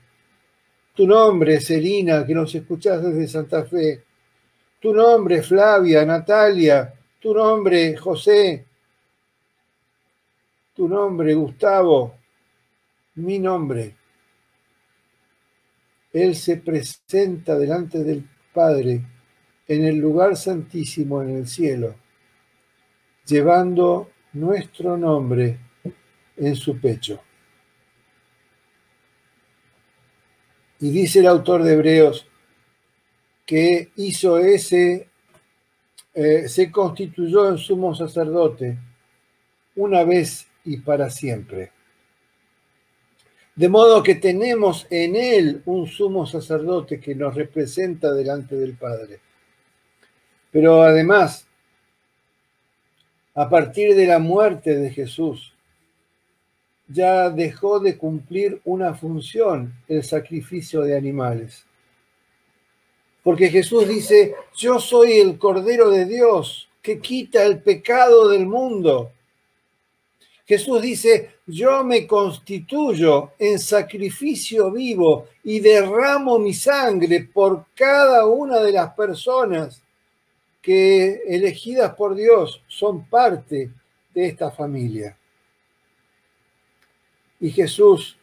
Tu 0.94 1.06
nombre, 1.06 1.60
Selina, 1.60 2.24
que 2.24 2.34
nos 2.34 2.54
escuchás 2.54 3.02
desde 3.02 3.28
Santa 3.28 3.64
Fe. 3.64 4.02
Tu 4.80 4.92
nombre, 4.94 5.42
Flavia, 5.42 6.04
Natalia. 6.06 6.94
Tu 7.20 7.34
nombre, 7.34 7.96
José. 7.96 8.64
Tu 10.76 10.86
nombre, 10.86 11.34
Gustavo. 11.34 12.14
Mi 13.16 13.38
nombre. 13.38 13.96
Él 16.12 16.36
se 16.36 16.58
presenta 16.58 17.58
delante 17.58 18.04
del 18.04 18.28
Padre 18.52 19.02
en 19.66 19.84
el 19.84 19.96
lugar 19.96 20.36
santísimo 20.36 21.22
en 21.22 21.30
el 21.30 21.48
cielo 21.48 21.96
llevando 23.26 24.10
nuestro 24.32 24.96
nombre 24.96 25.58
en 26.36 26.56
su 26.56 26.80
pecho. 26.80 27.20
Y 30.78 30.90
dice 30.90 31.20
el 31.20 31.26
autor 31.26 31.62
de 31.62 31.72
Hebreos 31.72 32.26
que 33.44 33.90
hizo 33.96 34.38
ese, 34.38 35.08
eh, 36.14 36.48
se 36.48 36.70
constituyó 36.70 37.48
en 37.48 37.58
sumo 37.58 37.94
sacerdote 37.94 38.78
una 39.74 40.04
vez 40.04 40.46
y 40.66 40.78
para 40.78 41.08
siempre. 41.08 41.72
De 43.54 43.70
modo 43.70 44.02
que 44.02 44.16
tenemos 44.16 44.86
en 44.90 45.16
él 45.16 45.62
un 45.64 45.86
sumo 45.86 46.26
sacerdote 46.26 47.00
que 47.00 47.14
nos 47.14 47.34
representa 47.34 48.12
delante 48.12 48.56
del 48.56 48.74
Padre. 48.74 49.20
Pero 50.50 50.82
además 50.82 51.46
a 53.36 53.50
partir 53.50 53.94
de 53.94 54.06
la 54.06 54.18
muerte 54.18 54.74
de 54.74 54.90
Jesús, 54.90 55.52
ya 56.88 57.28
dejó 57.28 57.80
de 57.80 57.98
cumplir 57.98 58.62
una 58.64 58.94
función 58.94 59.74
el 59.88 60.02
sacrificio 60.04 60.80
de 60.80 60.96
animales. 60.96 61.66
Porque 63.22 63.50
Jesús 63.50 63.86
dice, 63.86 64.34
yo 64.56 64.80
soy 64.80 65.18
el 65.18 65.38
Cordero 65.38 65.90
de 65.90 66.06
Dios 66.06 66.70
que 66.80 66.98
quita 66.98 67.44
el 67.44 67.60
pecado 67.60 68.28
del 68.30 68.46
mundo. 68.46 69.12
Jesús 70.46 70.80
dice, 70.80 71.38
yo 71.46 71.82
me 71.82 72.06
constituyo 72.06 73.32
en 73.36 73.58
sacrificio 73.58 74.70
vivo 74.70 75.26
y 75.42 75.58
derramo 75.58 76.38
mi 76.38 76.54
sangre 76.54 77.28
por 77.32 77.66
cada 77.74 78.26
una 78.26 78.60
de 78.60 78.72
las 78.72 78.94
personas 78.94 79.82
que 80.62 81.22
elegidas 81.26 81.94
por 81.94 82.14
Dios 82.14 82.62
son 82.68 83.08
parte 83.08 83.70
de 84.14 84.26
esta 84.26 84.52
familia. 84.52 85.16
Y 87.40 87.50
Jesús 87.50 88.16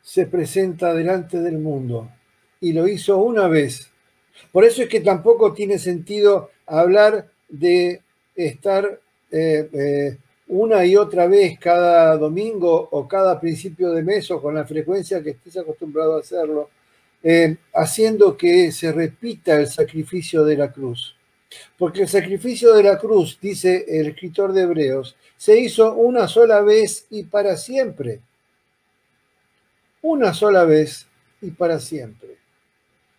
se 0.00 0.26
presenta 0.26 0.94
delante 0.94 1.38
del 1.40 1.58
mundo 1.58 2.10
y 2.60 2.72
lo 2.72 2.88
hizo 2.88 3.18
una 3.18 3.46
vez. 3.46 3.90
Por 4.52 4.64
eso 4.64 4.82
es 4.82 4.88
que 4.88 5.00
tampoco 5.00 5.52
tiene 5.52 5.78
sentido 5.78 6.50
hablar 6.66 7.30
de 7.48 8.02
estar 8.34 9.00
eh, 9.30 9.68
eh, 9.72 10.18
una 10.48 10.84
y 10.84 10.96
otra 10.96 11.26
vez 11.26 11.58
cada 11.58 12.16
domingo 12.16 12.88
o 12.90 13.08
cada 13.08 13.40
principio 13.40 13.90
de 13.90 14.02
mes 14.02 14.30
o 14.30 14.40
con 14.40 14.54
la 14.54 14.64
frecuencia 14.64 15.22
que 15.22 15.30
estés 15.30 15.56
acostumbrado 15.56 16.16
a 16.16 16.20
hacerlo, 16.20 16.70
eh, 17.22 17.56
haciendo 17.74 18.36
que 18.36 18.70
se 18.70 18.92
repita 18.92 19.58
el 19.58 19.66
sacrificio 19.66 20.44
de 20.44 20.56
la 20.56 20.70
cruz. 20.70 21.16
Porque 21.78 22.02
el 22.02 22.08
sacrificio 22.08 22.74
de 22.74 22.82
la 22.82 22.98
cruz, 22.98 23.38
dice 23.40 23.84
el 23.88 24.08
escritor 24.08 24.52
de 24.52 24.62
Hebreos, 24.62 25.16
se 25.36 25.58
hizo 25.58 25.94
una 25.94 26.28
sola 26.28 26.60
vez 26.60 27.06
y 27.10 27.24
para 27.24 27.56
siempre. 27.56 28.20
Una 30.02 30.32
sola 30.32 30.64
vez 30.64 31.06
y 31.40 31.50
para 31.50 31.80
siempre. 31.80 32.36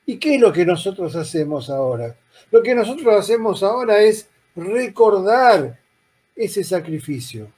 ¿Y 0.05 0.17
qué 0.17 0.35
es 0.35 0.41
lo 0.41 0.53
que 0.53 0.65
nosotros 0.65 1.15
hacemos 1.15 1.69
ahora? 1.69 2.15
Lo 2.51 2.63
que 2.63 2.73
nosotros 2.73 3.13
hacemos 3.13 3.61
ahora 3.61 4.01
es 4.01 4.29
recordar 4.55 5.77
ese 6.37 6.63
sacrificio. 6.63 7.51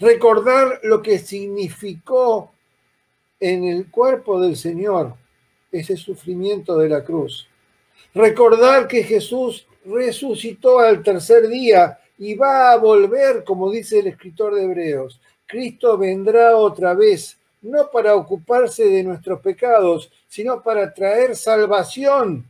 Recordar 0.00 0.80
lo 0.82 1.00
que 1.00 1.18
significó 1.18 2.52
en 3.40 3.64
el 3.64 3.90
cuerpo 3.90 4.40
del 4.40 4.56
Señor 4.56 5.14
ese 5.70 5.96
sufrimiento 5.96 6.76
de 6.78 6.88
la 6.88 7.04
cruz. 7.04 7.48
Recordar 8.14 8.88
que 8.88 9.02
Jesús 9.02 9.66
resucitó 9.84 10.80
al 10.80 11.02
tercer 11.02 11.48
día 11.48 11.98
y 12.18 12.34
va 12.34 12.72
a 12.72 12.76
volver, 12.76 13.44
como 13.44 13.70
dice 13.70 14.00
el 14.00 14.08
escritor 14.08 14.54
de 14.54 14.64
Hebreos. 14.64 15.20
Cristo 15.46 15.96
vendrá 15.96 16.56
otra 16.56 16.94
vez, 16.94 17.38
no 17.62 17.90
para 17.90 18.14
ocuparse 18.14 18.84
de 18.84 19.04
nuestros 19.04 19.40
pecados, 19.40 20.10
sino 20.26 20.62
para 20.62 20.92
traer 20.92 21.36
salvación 21.36 22.46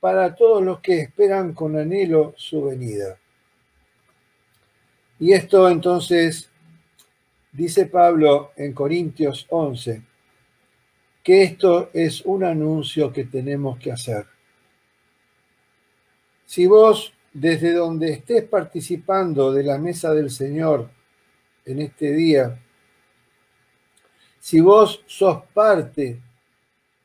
para 0.00 0.34
todos 0.34 0.62
los 0.62 0.80
que 0.80 1.00
esperan 1.00 1.52
con 1.52 1.76
anhelo 1.76 2.32
su 2.36 2.64
venida. 2.64 3.19
Y 5.20 5.34
esto 5.34 5.68
entonces, 5.68 6.48
dice 7.52 7.84
Pablo 7.84 8.52
en 8.56 8.72
Corintios 8.72 9.46
11, 9.50 10.02
que 11.22 11.42
esto 11.42 11.90
es 11.92 12.22
un 12.22 12.42
anuncio 12.42 13.12
que 13.12 13.24
tenemos 13.24 13.78
que 13.78 13.92
hacer. 13.92 14.24
Si 16.46 16.66
vos, 16.66 17.12
desde 17.34 17.74
donde 17.74 18.12
estés 18.12 18.44
participando 18.44 19.52
de 19.52 19.62
la 19.62 19.76
mesa 19.76 20.14
del 20.14 20.30
Señor 20.30 20.88
en 21.66 21.80
este 21.80 22.12
día, 22.12 22.58
si 24.38 24.60
vos 24.60 25.04
sos 25.06 25.44
parte 25.52 26.18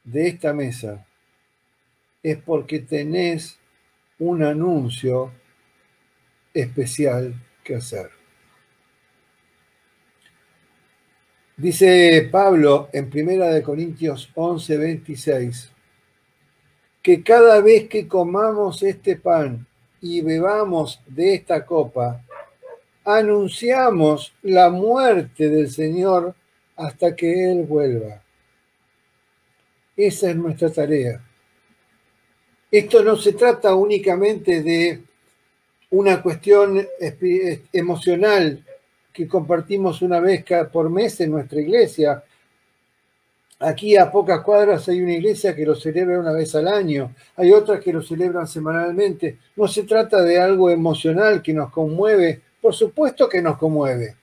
de 0.05 0.27
esta 0.27 0.53
mesa, 0.53 1.05
es 2.23 2.37
porque 2.37 2.79
tenés 2.79 3.59
un 4.19 4.41
anuncio 4.41 5.33
especial 6.53 7.35
que 7.65 7.75
hacer. 7.75 8.09
Dice 11.57 12.29
Pablo 12.31 12.89
en 12.93 13.09
Primera 13.09 13.49
de 13.49 13.63
Corintios 13.63 14.29
11, 14.35 14.77
26, 14.77 15.71
que 17.01 17.23
cada 17.23 17.59
vez 17.61 17.89
que 17.89 18.07
comamos 18.07 18.83
este 18.83 19.15
pan 19.15 19.65
y 19.99 20.21
bebamos 20.21 21.01
de 21.07 21.35
esta 21.35 21.65
copa, 21.65 22.21
anunciamos 23.03 24.33
la 24.43 24.69
muerte 24.69 25.49
del 25.49 25.69
Señor 25.69 26.35
hasta 26.75 27.15
que 27.15 27.51
Él 27.51 27.63
vuelva. 27.63 28.21
Esa 29.95 30.29
es 30.29 30.35
nuestra 30.35 30.69
tarea. 30.69 31.23
Esto 32.69 33.01
no 33.01 33.15
se 33.15 33.33
trata 33.33 33.73
únicamente 33.73 34.61
de 34.61 35.04
una 35.91 36.21
cuestión 36.21 36.85
emocional 37.71 38.63
que 39.13 39.27
compartimos 39.27 40.01
una 40.01 40.19
vez 40.19 40.43
por 40.71 40.89
mes 40.89 41.21
en 41.21 41.31
nuestra 41.31 41.61
iglesia. 41.61 42.23
Aquí 43.59 43.95
a 43.95 44.11
pocas 44.11 44.41
cuadras 44.41 44.89
hay 44.89 45.01
una 45.01 45.13
iglesia 45.13 45.55
que 45.55 45.65
lo 45.65 45.75
celebra 45.75 46.19
una 46.19 46.33
vez 46.33 46.53
al 46.55 46.67
año, 46.67 47.15
hay 47.37 47.51
otras 47.53 47.79
que 47.79 47.93
lo 47.93 48.01
celebran 48.01 48.47
semanalmente. 48.47 49.37
No 49.55 49.67
se 49.67 49.83
trata 49.83 50.21
de 50.21 50.37
algo 50.39 50.69
emocional 50.69 51.41
que 51.41 51.53
nos 51.53 51.71
conmueve, 51.71 52.41
por 52.61 52.73
supuesto 52.73 53.29
que 53.29 53.41
nos 53.41 53.57
conmueve, 53.57 54.15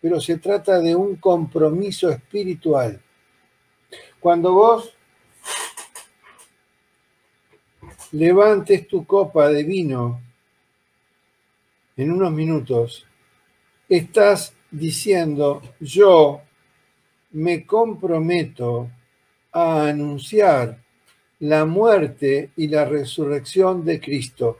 pero 0.00 0.20
se 0.20 0.38
trata 0.38 0.78
de 0.78 0.94
un 0.94 1.16
compromiso 1.16 2.10
espiritual. 2.10 3.00
Cuando 4.20 4.52
vos 4.52 4.94
levantes 8.12 8.86
tu 8.86 9.06
copa 9.06 9.48
de 9.48 9.64
vino. 9.64 10.20
En 11.96 12.12
unos 12.12 12.32
minutos, 12.32 13.06
estás 13.88 14.54
diciendo, 14.70 15.62
yo 15.80 16.40
me 17.32 17.66
comprometo 17.66 18.90
a 19.52 19.88
anunciar 19.88 20.78
la 21.40 21.64
muerte 21.64 22.50
y 22.56 22.68
la 22.68 22.84
resurrección 22.84 23.84
de 23.84 24.00
Cristo. 24.00 24.58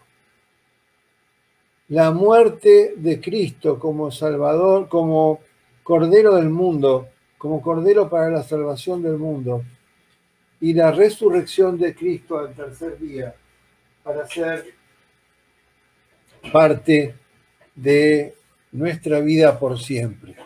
La 1.89 2.11
muerte 2.11 2.95
de 2.97 3.21
Cristo 3.21 3.79
como 3.79 4.11
Salvador, 4.11 4.89
como 4.89 5.41
Cordero 5.83 6.37
del 6.37 6.49
mundo, 6.49 7.09
como 7.37 7.61
Cordero 7.61 8.09
para 8.09 8.31
la 8.31 8.43
salvación 8.43 9.03
del 9.03 9.19
mundo, 9.19 9.63
y 10.61 10.73
la 10.75 10.93
resurrección 10.93 11.77
de 11.77 11.95
Cristo 11.95 12.39
al 12.39 12.55
tercer 12.55 12.99
día 12.99 13.35
para 14.03 14.27
ser 14.27 14.75
parte 16.53 17.15
de 17.75 18.35
nuestra 18.73 19.21
vida 19.21 19.59
por 19.59 19.79
siempre. 19.79 20.37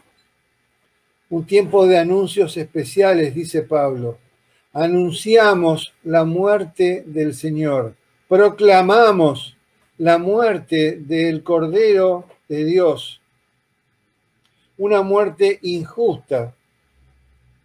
Un 1.29 1.47
tiempo 1.47 1.87
de 1.87 1.99
anuncios 1.99 2.57
especiales, 2.57 3.35
dice 3.35 3.63
Pablo. 3.63 4.19
Anunciamos 4.73 5.95
la 6.05 6.25
muerte 6.25 7.03
del 7.07 7.35
Señor, 7.35 7.95
proclamamos 8.29 9.57
la 9.99 10.19
muerte 10.19 10.99
del 11.01 11.43
Cordero 11.43 12.29
de 12.49 12.65
Dios. 12.65 13.21
Una 14.77 15.01
muerte 15.01 15.59
injusta, 15.63 16.55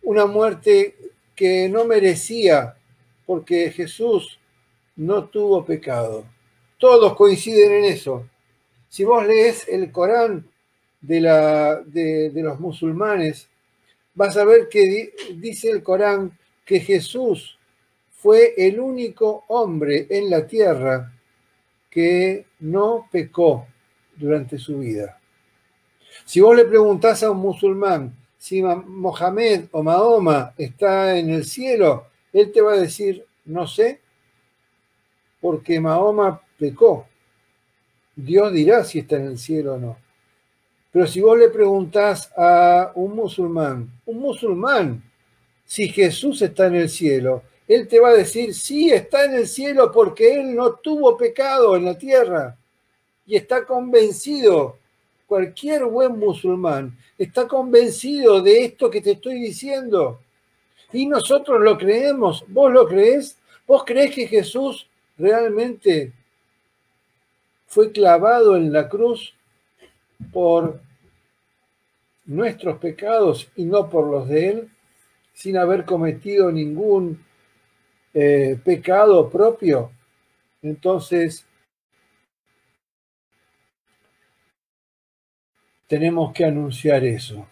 una 0.02 0.26
muerte 0.26 0.96
que 1.36 1.68
no 1.68 1.84
merecía, 1.84 2.76
porque 3.26 3.72
Jesús 3.72 4.40
no 4.96 5.26
tuvo 5.26 5.66
pecado. 5.66 6.26
Todos 6.78 7.16
coinciden 7.16 7.72
en 7.72 7.86
eso. 7.86 8.28
Si 8.90 9.04
vos 9.04 9.26
lees 9.26 9.68
el 9.68 9.92
Corán 9.92 10.48
de, 11.00 11.22
la, 11.22 11.82
de, 11.82 12.32
los 12.36 12.60
musulmanes, 12.60 13.48
vas 14.14 14.36
a 14.38 14.46
ver 14.46 14.68
que 14.70 15.14
dice 15.36 15.70
el 15.70 15.84
Corán 15.84 16.38
que 16.66 16.80
Jesús 16.80 17.58
fue 18.12 18.54
el 18.58 18.80
único 18.80 19.46
hombre 19.48 20.08
en 20.10 20.30
la 20.30 20.46
tierra 20.46 21.14
que 21.90 22.46
no 22.60 23.08
pecó 23.12 23.68
durante 24.16 24.58
su 24.58 24.80
vida. 24.80 25.20
Si 26.26 26.40
vos 26.40 26.56
le 26.56 26.66
preguntás 26.66 27.24
a 27.24 27.32
un 27.32 27.38
musulmán 27.38 28.16
si 28.42 28.64
Mohamed 28.64 29.66
o 29.72 29.84
Mahoma 29.84 30.56
está 30.58 31.16
en 31.16 31.30
el 31.30 31.46
cielo, 31.46 32.08
él 32.34 32.52
te 32.52 32.60
va 32.60 32.74
a 32.74 32.80
decir, 32.80 33.24
no 33.46 33.68
sé, 33.68 34.01
porque 35.42 35.80
Mahoma 35.80 36.42
pecó. 36.58 37.08
Dios 38.16 38.54
dirá 38.54 38.84
si 38.84 39.00
está 39.00 39.18
en 39.18 39.26
el 39.26 39.38
cielo 39.38 39.74
o 39.74 39.78
no. 39.78 39.98
Pero 40.92 41.08
si 41.08 41.22
vos 41.22 41.38
le 41.38 41.50
preguntás 41.50 42.32
a 42.38 42.92
un 42.96 43.16
musulmán, 43.16 43.90
un 44.06 44.20
musulmán, 44.20 45.04
si 45.66 45.88
Jesús 45.90 46.42
está 46.42 46.68
en 46.68 46.76
el 46.76 46.90
cielo, 46.90 47.44
él 47.68 47.88
te 47.88 48.00
va 48.00 48.10
a 48.10 48.14
decir, 48.14 48.54
sí, 48.54 48.92
está 48.92 49.24
en 49.24 49.36
el 49.36 49.48
cielo 49.48 49.92
porque 49.92 50.34
él 50.34 50.54
no 50.54 50.74
tuvo 50.74 51.16
pecado 51.16 51.76
en 51.78 51.86
la 51.86 51.98
tierra. 51.98 52.58
Y 53.26 53.38
está 53.38 53.66
convencido, 53.66 54.78
cualquier 55.26 55.86
buen 55.86 56.20
musulmán, 56.20 56.98
está 57.18 57.48
convencido 57.48 58.42
de 58.42 58.66
esto 58.66 58.90
que 58.90 59.00
te 59.00 59.12
estoy 59.12 59.40
diciendo. 59.40 60.20
Y 60.92 61.06
nosotros 61.06 61.62
lo 61.62 61.78
creemos. 61.78 62.44
¿Vos 62.50 62.70
lo 62.74 62.86
crees? 62.86 63.38
¿Vos 63.66 63.84
crees 63.86 64.14
que 64.14 64.28
Jesús 64.28 64.90
realmente 65.22 66.12
fue 67.68 67.92
clavado 67.92 68.58
en 68.58 68.74
la 68.74 68.90
cruz 68.90 69.34
por 70.34 70.82
nuestros 72.26 72.80
pecados 72.80 73.50
y 73.56 73.66
no 73.66 73.90
por 73.90 74.08
los 74.08 74.28
de 74.28 74.50
Él, 74.50 74.70
sin 75.34 75.58
haber 75.58 75.86
cometido 75.86 76.52
ningún 76.52 77.24
eh, 78.14 78.60
pecado 78.64 79.30
propio, 79.30 79.92
entonces 80.62 81.46
tenemos 85.88 86.34
que 86.34 86.46
anunciar 86.46 87.04
eso. 87.04 87.48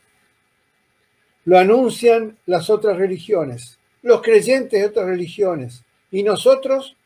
Lo 1.46 1.58
anuncian 1.58 2.38
las 2.46 2.70
otras 2.70 2.98
religiones, 2.98 3.80
los 4.02 4.22
creyentes 4.22 4.82
de 4.82 4.88
otras 4.88 5.06
religiones, 5.06 5.84
y 6.12 6.24
nosotros 6.24 6.98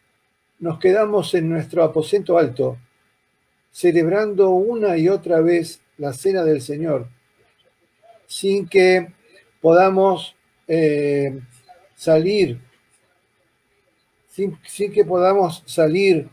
nos 0.59 0.79
quedamos 0.79 1.33
en 1.33 1.49
nuestro 1.49 1.83
aposento 1.83 2.37
alto, 2.37 2.77
celebrando 3.71 4.51
una 4.51 4.97
y 4.97 5.09
otra 5.09 5.41
vez 5.41 5.81
la 5.97 6.13
cena 6.13 6.43
del 6.43 6.61
Señor, 6.61 7.07
sin 8.27 8.67
que 8.67 9.11
podamos 9.61 10.35
eh, 10.67 11.39
salir, 11.95 12.59
sin, 14.29 14.57
sin 14.65 14.91
que 14.91 15.05
podamos 15.05 15.63
salir 15.65 16.29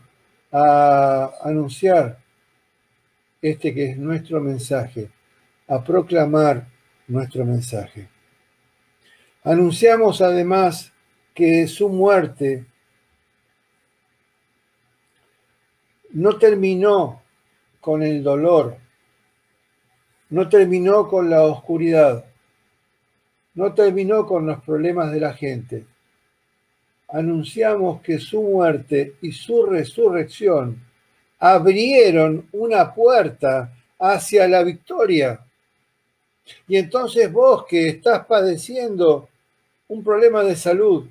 a 0.51 1.31
anunciar 1.43 2.19
este 3.41 3.73
que 3.73 3.91
es 3.91 3.97
nuestro 3.97 4.39
mensaje, 4.39 5.09
a 5.67 5.83
proclamar 5.83 6.67
nuestro 7.07 7.45
mensaje. 7.45 8.07
Anunciamos 9.43 10.21
además 10.21 10.91
que 11.33 11.67
su 11.67 11.89
muerte 11.89 12.65
no 16.13 16.37
terminó 16.37 17.21
con 17.79 18.03
el 18.03 18.23
dolor, 18.23 18.77
no 20.29 20.49
terminó 20.49 21.07
con 21.07 21.29
la 21.29 21.43
oscuridad, 21.43 22.25
no 23.53 23.73
terminó 23.73 24.25
con 24.25 24.45
los 24.45 24.61
problemas 24.63 25.11
de 25.11 25.19
la 25.19 25.33
gente. 25.33 25.85
Anunciamos 27.09 28.01
que 28.01 28.19
su 28.19 28.41
muerte 28.41 29.15
y 29.21 29.31
su 29.31 29.65
resurrección 29.65 30.81
abrieron 31.39 32.47
una 32.53 32.93
puerta 32.93 33.73
hacia 33.99 34.47
la 34.47 34.63
victoria. 34.63 35.45
Y 36.67 36.77
entonces 36.77 37.31
vos 37.31 37.65
que 37.67 37.89
estás 37.89 38.25
padeciendo 38.25 39.27
un 39.87 40.03
problema 40.03 40.43
de 40.43 40.55
salud, 40.55 41.07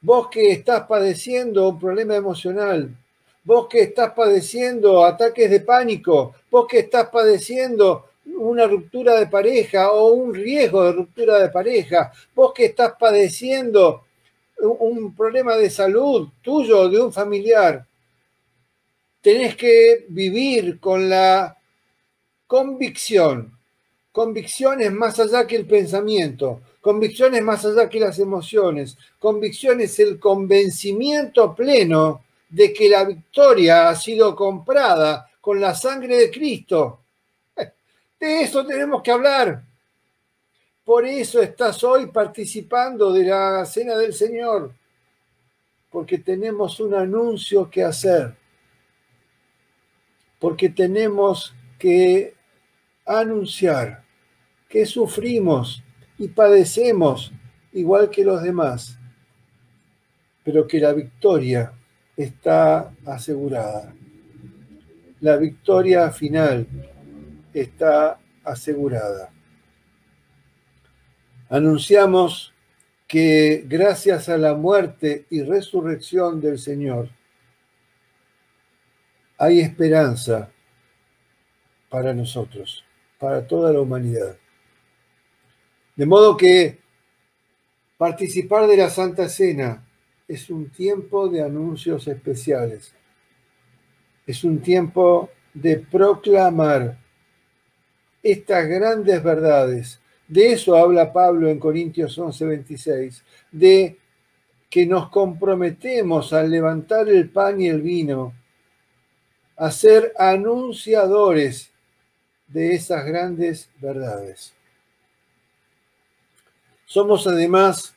vos 0.00 0.28
que 0.30 0.52
estás 0.52 0.86
padeciendo 0.86 1.68
un 1.68 1.78
problema 1.78 2.14
emocional, 2.14 2.96
vos 3.44 3.68
que 3.68 3.82
estás 3.82 4.12
padeciendo 4.12 5.04
ataques 5.04 5.50
de 5.50 5.60
pánico, 5.60 6.34
vos 6.50 6.66
que 6.66 6.80
estás 6.80 7.08
padeciendo 7.10 8.06
una 8.38 8.66
ruptura 8.66 9.18
de 9.18 9.26
pareja 9.26 9.92
o 9.92 10.12
un 10.12 10.34
riesgo 10.34 10.84
de 10.84 10.92
ruptura 10.92 11.38
de 11.38 11.50
pareja, 11.50 12.10
vos 12.34 12.52
que 12.54 12.66
estás 12.66 12.94
padeciendo 12.98 14.04
un 14.58 15.14
problema 15.14 15.56
de 15.56 15.68
salud 15.68 16.28
tuyo 16.40 16.80
o 16.80 16.88
de 16.88 17.00
un 17.00 17.12
familiar, 17.12 17.86
tenés 19.20 19.56
que 19.56 20.06
vivir 20.08 20.80
con 20.80 21.08
la 21.08 21.56
convicción. 22.46 23.58
Convicciones 24.12 24.92
más 24.92 25.18
allá 25.18 25.46
que 25.46 25.56
el 25.56 25.66
pensamiento, 25.66 26.60
convicciones 26.80 27.42
más 27.42 27.64
allá 27.64 27.88
que 27.88 27.98
las 27.98 28.18
emociones, 28.20 28.96
convicciones 29.18 29.98
el 29.98 30.20
convencimiento 30.20 31.54
pleno 31.54 32.22
de 32.48 32.72
que 32.72 32.88
la 32.88 33.04
victoria 33.04 33.88
ha 33.88 33.96
sido 33.96 34.34
comprada 34.34 35.30
con 35.40 35.60
la 35.60 35.74
sangre 35.74 36.16
de 36.16 36.30
Cristo. 36.30 37.00
De 38.18 38.42
eso 38.42 38.64
tenemos 38.64 39.02
que 39.02 39.10
hablar. 39.10 39.62
Por 40.84 41.06
eso 41.06 41.40
estás 41.40 41.82
hoy 41.82 42.06
participando 42.06 43.12
de 43.12 43.24
la 43.24 43.64
cena 43.64 43.96
del 43.96 44.12
Señor, 44.12 44.72
porque 45.90 46.18
tenemos 46.18 46.78
un 46.80 46.94
anuncio 46.94 47.70
que 47.70 47.82
hacer, 47.82 48.34
porque 50.38 50.68
tenemos 50.68 51.54
que 51.78 52.34
anunciar 53.06 54.04
que 54.68 54.86
sufrimos 54.86 55.82
y 56.18 56.28
padecemos 56.28 57.32
igual 57.72 58.10
que 58.10 58.24
los 58.24 58.42
demás, 58.42 58.98
pero 60.42 60.66
que 60.66 60.80
la 60.80 60.92
victoria 60.92 61.72
está 62.16 62.94
asegurada. 63.04 63.94
La 65.20 65.36
victoria 65.36 66.10
final 66.10 66.66
está 67.52 68.18
asegurada. 68.44 69.30
Anunciamos 71.48 72.52
que 73.06 73.64
gracias 73.66 74.28
a 74.28 74.38
la 74.38 74.54
muerte 74.54 75.26
y 75.30 75.42
resurrección 75.42 76.40
del 76.40 76.58
Señor, 76.58 77.10
hay 79.38 79.60
esperanza 79.60 80.50
para 81.88 82.12
nosotros, 82.12 82.84
para 83.18 83.46
toda 83.46 83.72
la 83.72 83.80
humanidad. 83.80 84.36
De 85.96 86.06
modo 86.06 86.36
que 86.36 86.80
participar 87.96 88.66
de 88.66 88.76
la 88.76 88.90
Santa 88.90 89.28
Cena 89.28 89.83
es 90.26 90.50
un 90.50 90.70
tiempo 90.70 91.28
de 91.28 91.42
anuncios 91.42 92.06
especiales. 92.08 92.92
Es 94.26 94.42
un 94.44 94.60
tiempo 94.60 95.30
de 95.52 95.78
proclamar 95.78 96.98
estas 98.22 98.66
grandes 98.66 99.22
verdades. 99.22 100.00
De 100.26 100.52
eso 100.52 100.74
habla 100.76 101.12
Pablo 101.12 101.48
en 101.48 101.58
Corintios 101.58 102.18
11, 102.18 102.44
26, 102.46 103.22
de 103.52 103.98
que 104.70 104.86
nos 104.86 105.10
comprometemos 105.10 106.32
al 106.32 106.50
levantar 106.50 107.08
el 107.08 107.28
pan 107.28 107.60
y 107.60 107.68
el 107.68 107.82
vino, 107.82 108.34
a 109.56 109.70
ser 109.70 110.12
anunciadores 110.18 111.70
de 112.48 112.74
esas 112.74 113.04
grandes 113.04 113.68
verdades. 113.80 114.52
Somos 116.86 117.26
además 117.26 117.93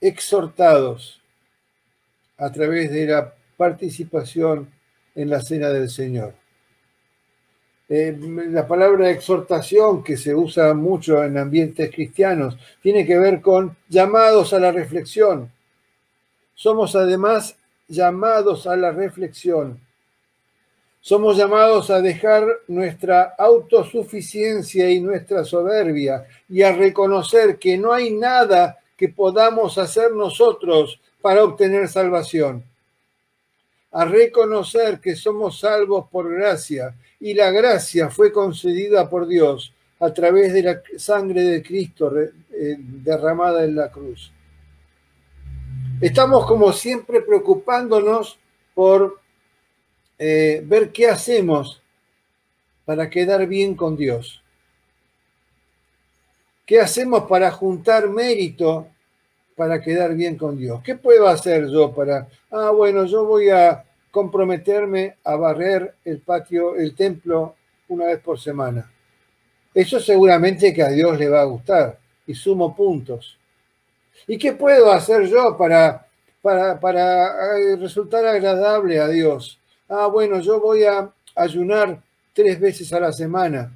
exhortados 0.00 1.20
a 2.38 2.50
través 2.52 2.90
de 2.90 3.06
la 3.06 3.34
participación 3.56 4.70
en 5.14 5.30
la 5.30 5.40
cena 5.40 5.70
del 5.70 5.88
Señor. 5.88 6.34
Eh, 7.88 8.18
la 8.50 8.66
palabra 8.66 9.10
exhortación 9.10 10.02
que 10.02 10.16
se 10.16 10.34
usa 10.34 10.74
mucho 10.74 11.22
en 11.22 11.38
ambientes 11.38 11.90
cristianos 11.94 12.58
tiene 12.82 13.06
que 13.06 13.16
ver 13.16 13.40
con 13.40 13.76
llamados 13.88 14.52
a 14.52 14.58
la 14.58 14.72
reflexión. 14.72 15.52
Somos 16.54 16.96
además 16.96 17.56
llamados 17.86 18.66
a 18.66 18.76
la 18.76 18.90
reflexión. 18.90 19.80
Somos 21.00 21.36
llamados 21.36 21.88
a 21.90 22.00
dejar 22.00 22.44
nuestra 22.66 23.34
autosuficiencia 23.38 24.90
y 24.90 25.00
nuestra 25.00 25.44
soberbia 25.44 26.26
y 26.48 26.62
a 26.62 26.72
reconocer 26.72 27.58
que 27.58 27.78
no 27.78 27.92
hay 27.92 28.10
nada 28.10 28.78
que 28.96 29.08
podamos 29.08 29.78
hacer 29.78 30.12
nosotros 30.12 31.00
para 31.20 31.44
obtener 31.44 31.88
salvación. 31.88 32.64
A 33.92 34.04
reconocer 34.04 35.00
que 35.00 35.16
somos 35.16 35.60
salvos 35.60 36.08
por 36.10 36.32
gracia 36.32 36.94
y 37.20 37.34
la 37.34 37.50
gracia 37.50 38.10
fue 38.10 38.32
concedida 38.32 39.08
por 39.08 39.26
Dios 39.26 39.72
a 40.00 40.12
través 40.12 40.52
de 40.52 40.62
la 40.62 40.82
sangre 40.98 41.42
de 41.42 41.62
Cristo 41.62 42.12
eh, 42.18 42.76
derramada 42.78 43.64
en 43.64 43.76
la 43.76 43.90
cruz. 43.90 44.32
Estamos 46.00 46.46
como 46.46 46.72
siempre 46.72 47.22
preocupándonos 47.22 48.38
por 48.74 49.18
eh, 50.18 50.62
ver 50.64 50.92
qué 50.92 51.08
hacemos 51.08 51.82
para 52.84 53.08
quedar 53.08 53.46
bien 53.46 53.74
con 53.74 53.96
Dios. 53.96 54.42
¿Qué 56.66 56.80
hacemos 56.80 57.22
para 57.28 57.50
juntar 57.52 58.08
mérito 58.08 58.88
para 59.54 59.80
quedar 59.80 60.14
bien 60.14 60.36
con 60.36 60.58
Dios? 60.58 60.82
¿Qué 60.82 60.96
puedo 60.96 61.28
hacer 61.28 61.68
yo 61.68 61.94
para, 61.94 62.26
ah, 62.50 62.70
bueno, 62.70 63.04
yo 63.04 63.24
voy 63.24 63.48
a 63.50 63.84
comprometerme 64.16 65.16
a 65.24 65.36
barrer 65.36 65.96
el 66.02 66.20
patio, 66.20 66.74
el 66.74 66.94
templo 66.94 67.54
una 67.88 68.06
vez 68.06 68.18
por 68.20 68.40
semana. 68.40 68.90
Eso 69.74 70.00
seguramente 70.00 70.72
que 70.72 70.82
a 70.82 70.88
Dios 70.88 71.18
le 71.18 71.28
va 71.28 71.42
a 71.42 71.44
gustar 71.44 71.98
y 72.26 72.34
sumo 72.34 72.74
puntos. 72.74 73.36
¿Y 74.26 74.38
qué 74.38 74.54
puedo 74.54 74.90
hacer 74.90 75.26
yo 75.26 75.54
para, 75.58 76.06
para, 76.40 76.80
para 76.80 77.58
eh, 77.58 77.76
resultar 77.76 78.24
agradable 78.24 78.98
a 78.98 79.08
Dios? 79.08 79.60
Ah, 79.86 80.06
bueno, 80.06 80.40
yo 80.40 80.60
voy 80.62 80.84
a 80.84 81.10
ayunar 81.34 82.00
tres 82.32 82.58
veces 82.58 82.90
a 82.94 83.00
la 83.00 83.12
semana. 83.12 83.70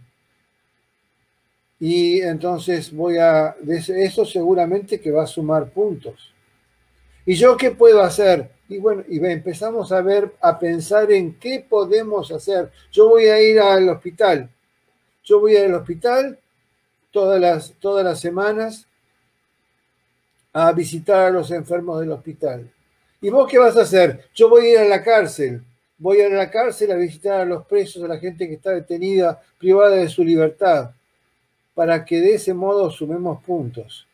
Y 1.80 2.20
entonces 2.20 2.94
voy 2.94 3.16
a, 3.16 3.56
eso 3.66 4.26
seguramente 4.26 5.00
que 5.00 5.10
va 5.10 5.22
a 5.22 5.26
sumar 5.26 5.70
puntos. 5.70 6.32
¿Y 7.24 7.34
yo 7.34 7.56
qué 7.56 7.70
puedo 7.70 8.02
hacer? 8.02 8.50
Y 8.68 8.78
bueno, 8.78 9.02
y 9.08 9.24
empezamos 9.24 9.90
a 9.90 10.02
ver, 10.02 10.30
a 10.42 10.58
pensar 10.58 11.10
en 11.10 11.34
qué 11.38 11.64
podemos 11.66 12.30
hacer. 12.30 12.70
Yo 12.92 13.08
voy 13.08 13.24
a 13.24 13.40
ir 13.40 13.58
al 13.58 13.88
hospital. 13.88 14.50
Yo 15.24 15.40
voy 15.40 15.56
al 15.56 15.74
hospital 15.74 16.38
todas 17.10 17.40
las, 17.40 17.72
todas 17.80 18.04
las 18.04 18.20
semanas 18.20 18.86
a 20.52 20.72
visitar 20.72 21.28
a 21.28 21.30
los 21.30 21.50
enfermos 21.50 22.00
del 22.00 22.12
hospital. 22.12 22.70
¿Y 23.22 23.30
vos 23.30 23.50
qué 23.50 23.58
vas 23.58 23.76
a 23.76 23.82
hacer? 23.82 24.28
Yo 24.34 24.50
voy 24.50 24.66
a 24.66 24.70
ir 24.70 24.78
a 24.78 24.84
la 24.84 25.02
cárcel. 25.02 25.62
Voy 25.96 26.20
a 26.20 26.28
ir 26.28 26.34
a 26.34 26.38
la 26.38 26.50
cárcel 26.50 26.90
a 26.92 26.96
visitar 26.96 27.40
a 27.40 27.44
los 27.44 27.66
presos, 27.66 28.02
a 28.02 28.08
la 28.08 28.18
gente 28.18 28.46
que 28.46 28.54
está 28.54 28.70
detenida, 28.70 29.40
privada 29.58 29.96
de 29.96 30.08
su 30.08 30.24
libertad, 30.24 30.90
para 31.80 32.04
que 32.04 32.20
de 32.20 32.34
ese 32.34 32.52
modo 32.52 32.90
sumemos 32.90 33.42
puntos. 33.42 34.06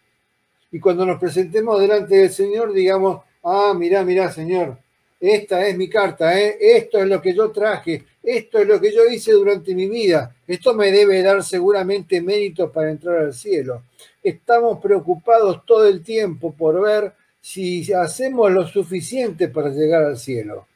Y 0.70 0.78
cuando 0.78 1.04
nos 1.04 1.18
presentemos 1.18 1.80
delante 1.80 2.14
del 2.14 2.30
Señor, 2.30 2.72
digamos, 2.72 3.22
ah, 3.42 3.74
mirá, 3.76 4.04
mirá, 4.04 4.30
Señor, 4.30 4.78
esta 5.18 5.66
es 5.66 5.76
mi 5.76 5.88
carta, 5.88 6.40
¿eh? 6.40 6.56
esto 6.60 6.98
es 6.98 7.08
lo 7.08 7.20
que 7.20 7.34
yo 7.34 7.50
traje, 7.50 8.04
esto 8.22 8.60
es 8.60 8.68
lo 8.68 8.80
que 8.80 8.94
yo 8.94 9.04
hice 9.06 9.32
durante 9.32 9.74
mi 9.74 9.88
vida, 9.88 10.32
esto 10.46 10.74
me 10.74 10.92
debe 10.92 11.20
dar 11.24 11.42
seguramente 11.42 12.20
méritos 12.20 12.70
para 12.70 12.88
entrar 12.88 13.16
al 13.18 13.34
cielo. 13.34 13.82
Estamos 14.22 14.78
preocupados 14.80 15.66
todo 15.66 15.88
el 15.88 16.04
tiempo 16.04 16.54
por 16.54 16.80
ver 16.80 17.14
si 17.40 17.92
hacemos 17.92 18.52
lo 18.52 18.64
suficiente 18.68 19.48
para 19.48 19.70
llegar 19.70 20.04
al 20.04 20.18
cielo. 20.18 20.68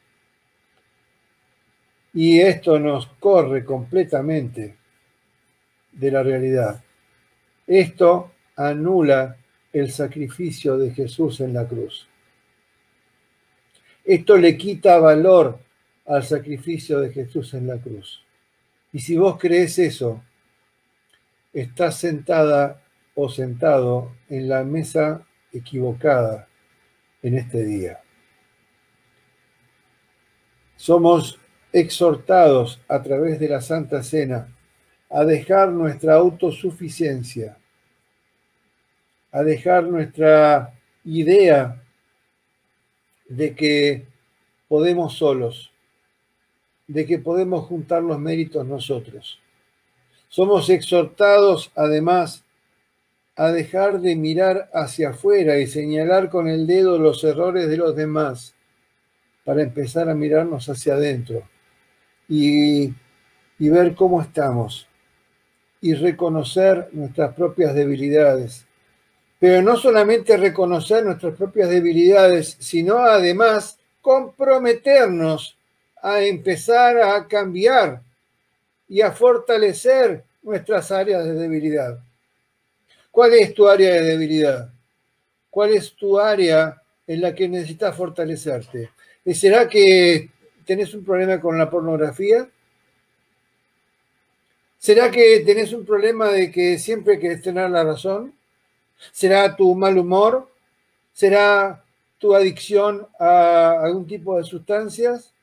Y 2.12 2.40
esto 2.40 2.80
nos 2.80 3.06
corre 3.20 3.64
completamente 3.64 4.79
de 5.92 6.10
la 6.10 6.22
realidad. 6.22 6.82
Esto 7.66 8.32
anula 8.56 9.36
el 9.72 9.90
sacrificio 9.90 10.76
de 10.76 10.92
Jesús 10.92 11.40
en 11.40 11.54
la 11.54 11.66
cruz. 11.66 12.08
Esto 14.04 14.36
le 14.36 14.56
quita 14.56 14.98
valor 14.98 15.58
al 16.06 16.24
sacrificio 16.24 17.00
de 17.00 17.12
Jesús 17.12 17.54
en 17.54 17.66
la 17.66 17.78
cruz. 17.78 18.24
Y 18.92 18.98
si 18.98 19.16
vos 19.16 19.38
crees 19.38 19.78
eso, 19.78 20.22
estás 21.52 21.98
sentada 21.98 22.82
o 23.14 23.28
sentado 23.28 24.12
en 24.28 24.48
la 24.48 24.64
mesa 24.64 25.26
equivocada 25.52 26.48
en 27.22 27.38
este 27.38 27.64
día. 27.64 28.00
Somos 30.76 31.38
exhortados 31.72 32.80
a 32.88 33.02
través 33.02 33.38
de 33.38 33.48
la 33.48 33.60
Santa 33.60 34.02
Cena 34.02 34.48
a 35.10 35.24
dejar 35.24 35.70
nuestra 35.70 36.14
autosuficiencia, 36.14 37.58
a 39.32 39.42
dejar 39.42 39.84
nuestra 39.84 40.72
idea 41.04 41.82
de 43.28 43.54
que 43.54 44.06
podemos 44.68 45.14
solos, 45.14 45.72
de 46.86 47.06
que 47.06 47.18
podemos 47.18 47.66
juntar 47.66 48.02
los 48.02 48.18
méritos 48.20 48.64
nosotros. 48.66 49.40
Somos 50.28 50.70
exhortados 50.70 51.72
además 51.74 52.44
a 53.34 53.50
dejar 53.50 54.00
de 54.00 54.14
mirar 54.14 54.70
hacia 54.72 55.10
afuera 55.10 55.58
y 55.58 55.66
señalar 55.66 56.30
con 56.30 56.46
el 56.46 56.66
dedo 56.66 56.98
los 56.98 57.24
errores 57.24 57.68
de 57.68 57.76
los 57.76 57.96
demás 57.96 58.54
para 59.44 59.62
empezar 59.62 60.08
a 60.08 60.14
mirarnos 60.14 60.68
hacia 60.68 60.94
adentro 60.94 61.42
y, 62.28 62.92
y 63.58 63.68
ver 63.68 63.94
cómo 63.94 64.20
estamos 64.20 64.86
y 65.80 65.94
reconocer 65.94 66.88
nuestras 66.92 67.34
propias 67.34 67.74
debilidades 67.74 68.66
pero 69.40 69.62
no 69.62 69.78
solamente 69.78 70.36
reconocer 70.36 71.02
nuestras 71.02 71.34
propias 71.34 71.70
debilidades, 71.70 72.56
sino 72.60 72.98
además 72.98 73.78
comprometernos 74.02 75.56
a 76.02 76.20
empezar 76.20 76.98
a 76.98 77.26
cambiar 77.26 78.02
y 78.86 79.00
a 79.00 79.10
fortalecer 79.12 80.22
nuestras 80.42 80.92
áreas 80.92 81.24
de 81.24 81.32
debilidad. 81.32 81.98
¿Cuál 83.10 83.32
es 83.32 83.54
tu 83.54 83.66
área 83.66 83.94
de 83.94 84.02
debilidad? 84.02 84.70
¿Cuál 85.48 85.70
es 85.70 85.94
tu 85.96 86.20
área 86.20 86.80
en 87.06 87.22
la 87.22 87.34
que 87.34 87.48
necesitas 87.48 87.96
fortalecerte? 87.96 88.90
¿Será 89.32 89.66
que 89.66 90.28
tenés 90.66 90.92
un 90.92 91.02
problema 91.02 91.40
con 91.40 91.56
la 91.56 91.70
pornografía? 91.70 92.46
¿Será 94.80 95.10
que 95.10 95.40
tenés 95.40 95.74
un 95.74 95.84
problema 95.84 96.28
de 96.28 96.50
que 96.50 96.78
siempre 96.78 97.18
querés 97.18 97.42
tener 97.42 97.68
la 97.68 97.84
razón? 97.84 98.32
¿Será 99.12 99.54
tu 99.54 99.74
mal 99.74 99.98
humor? 99.98 100.50
¿Será 101.12 101.84
tu 102.16 102.34
adicción 102.34 103.06
a 103.18 103.72
algún 103.82 104.06
tipo 104.06 104.38
de 104.38 104.44
sustancias? 104.44 105.34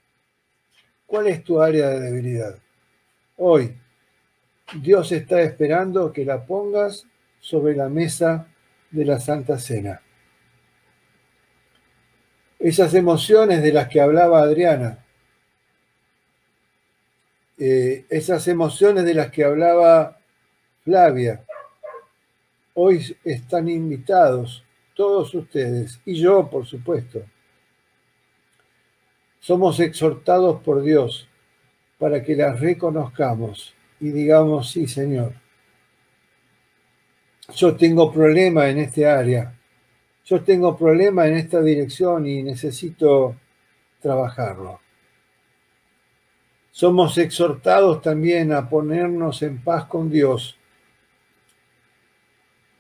¿Cuál 1.06 1.28
es 1.28 1.44
tu 1.44 1.62
área 1.62 1.88
de 1.90 2.00
debilidad? 2.00 2.58
Hoy, 3.38 3.78
Dios 4.82 5.12
está 5.12 5.40
esperando 5.42 6.12
que 6.12 6.26
la 6.26 6.44
pongas 6.44 7.06
sobre 7.40 7.76
la 7.76 7.90
mesa 7.90 8.48
de 8.90 9.06
la 9.06 9.20
Santa 9.20 9.60
Cena. 9.60 10.02
Esas 12.58 12.92
emociones 12.96 13.62
de 13.62 13.72
las 13.72 13.88
que 13.88 14.02
hablaba 14.02 14.42
Adriana, 14.42 15.06
eh, 17.58 18.06
esas 18.10 18.48
emociones 18.48 19.06
de 19.06 19.14
las 19.14 19.32
que 19.32 19.44
hablaba 19.44 20.18
Flavia, 20.84 21.44
Hoy 22.80 23.18
están 23.24 23.70
invitados 23.70 24.64
todos 24.94 25.34
ustedes, 25.34 26.00
y 26.06 26.14
yo, 26.14 26.48
por 26.48 26.68
supuesto. 26.68 27.24
Somos 29.40 29.80
exhortados 29.80 30.62
por 30.62 30.84
Dios 30.84 31.28
para 31.98 32.22
que 32.22 32.36
las 32.36 32.60
reconozcamos 32.60 33.74
y 34.00 34.12
digamos, 34.12 34.70
sí, 34.70 34.86
Señor, 34.86 35.34
yo 37.56 37.76
tengo 37.76 38.14
problema 38.14 38.70
en 38.70 38.78
este 38.78 39.08
área, 39.08 39.58
yo 40.24 40.44
tengo 40.44 40.78
problema 40.78 41.28
en 41.28 41.38
esta 41.38 41.64
dirección 41.64 42.28
y 42.28 42.44
necesito 42.44 43.36
trabajarlo. 44.00 44.80
Somos 46.78 47.18
exhortados 47.18 48.04
también 48.04 48.54
a 48.54 48.70
ponernos 48.70 49.42
en 49.42 49.64
paz 49.64 49.86
con 49.86 50.12
Dios, 50.12 50.60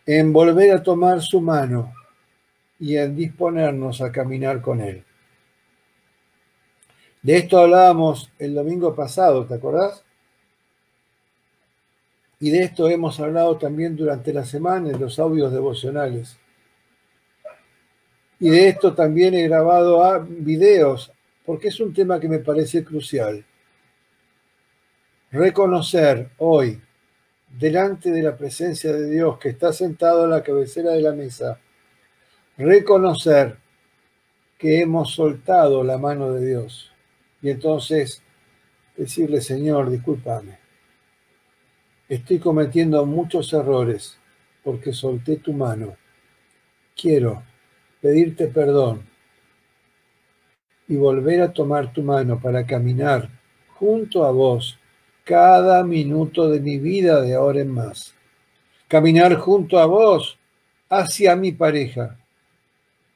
en 0.05 0.31
volver 0.31 0.69
a 0.75 0.83
tomar 0.83 1.19
su 1.23 1.41
mano 1.41 1.95
y 2.79 2.95
en 2.95 3.15
disponernos 3.15 3.99
a 4.01 4.12
caminar 4.12 4.62
con 4.62 4.81
Él. 4.81 5.03
De 7.23 7.38
esto 7.38 7.57
hablábamos 7.57 8.31
el 8.38 8.53
domingo 8.53 8.93
pasado, 8.93 9.47
¿te 9.47 9.55
acordás? 9.55 10.03
Y 12.39 12.51
de 12.51 12.65
esto 12.65 12.88
hemos 12.89 13.19
hablado 13.19 13.57
también 13.57 13.95
durante 13.95 14.31
la 14.31 14.45
semana 14.45 14.91
en 14.91 14.99
los 14.99 15.17
audios 15.17 15.51
devocionales. 15.51 16.38
Y 18.39 18.49
de 18.49 18.67
esto 18.67 18.93
también 18.93 19.33
he 19.33 19.47
grabado 19.47 20.23
videos, 20.29 21.12
porque 21.43 21.69
es 21.69 21.79
un 21.79 21.95
tema 21.95 22.19
que 22.19 22.29
me 22.29 22.38
parece 22.38 22.83
crucial. 22.83 23.43
Reconocer 25.38 26.32
hoy, 26.39 26.82
delante 27.60 28.10
de 28.10 28.23
la 28.23 28.36
presencia 28.36 28.91
de 28.91 29.08
Dios 29.08 29.38
que 29.38 29.50
está 29.50 29.71
sentado 29.71 30.23
a 30.23 30.28
la 30.28 30.41
cabecera 30.41 30.93
de 30.93 31.02
la 31.02 31.12
mesa, 31.12 31.60
reconocer 32.58 33.56
que 34.58 34.82
hemos 34.82 35.13
soltado 35.13 35.84
la 35.84 36.00
mano 36.00 36.32
de 36.32 36.43
Dios. 36.43 36.91
Y 37.43 37.52
entonces 37.52 38.23
decirle, 38.95 39.41
Señor, 39.41 39.91
discúlpame 39.91 40.58
Estoy 42.10 42.39
cometiendo 42.39 43.06
muchos 43.06 43.54
errores 43.54 44.17
porque 44.63 44.91
solté 44.91 45.36
tu 45.36 45.54
mano. 45.54 45.97
Quiero 47.00 47.43
pedirte 48.02 48.47
perdón 48.47 49.08
y 50.88 50.95
volver 50.95 51.43
a 51.43 51.54
tomar 51.54 51.93
tu 51.93 52.02
mano 52.02 52.39
para 52.39 52.65
caminar 52.65 53.30
junto 53.76 54.26
a 54.26 54.32
vos 54.32 54.80
cada 55.28 55.84
minuto 55.84 56.50
de 56.50 56.60
mi 56.60 56.78
vida 56.78 57.22
de 57.22 57.36
ahora 57.36 57.60
en 57.62 57.72
más. 57.72 58.16
Caminar 58.88 59.36
junto 59.36 59.78
a 59.78 59.86
vos 59.86 60.38
hacia 60.90 61.36
mi 61.36 61.52
pareja. 61.52 62.18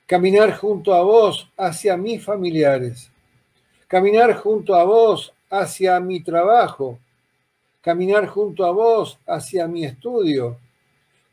Caminar 0.05 0.57
junto 0.57 0.93
a 0.93 1.01
vos 1.01 1.49
hacia 1.57 1.95
mis 1.95 2.23
familiares. 2.23 3.09
Caminar 3.87 4.35
junto 4.35 4.75
a 4.75 4.83
vos 4.83 5.33
hacia 5.49 5.99
mi 5.99 6.21
trabajo 6.21 6.99
caminar 7.81 8.27
junto 8.27 8.63
a 8.65 8.71
vos 8.71 9.19
hacia 9.25 9.67
mi 9.67 9.85
estudio, 9.85 10.59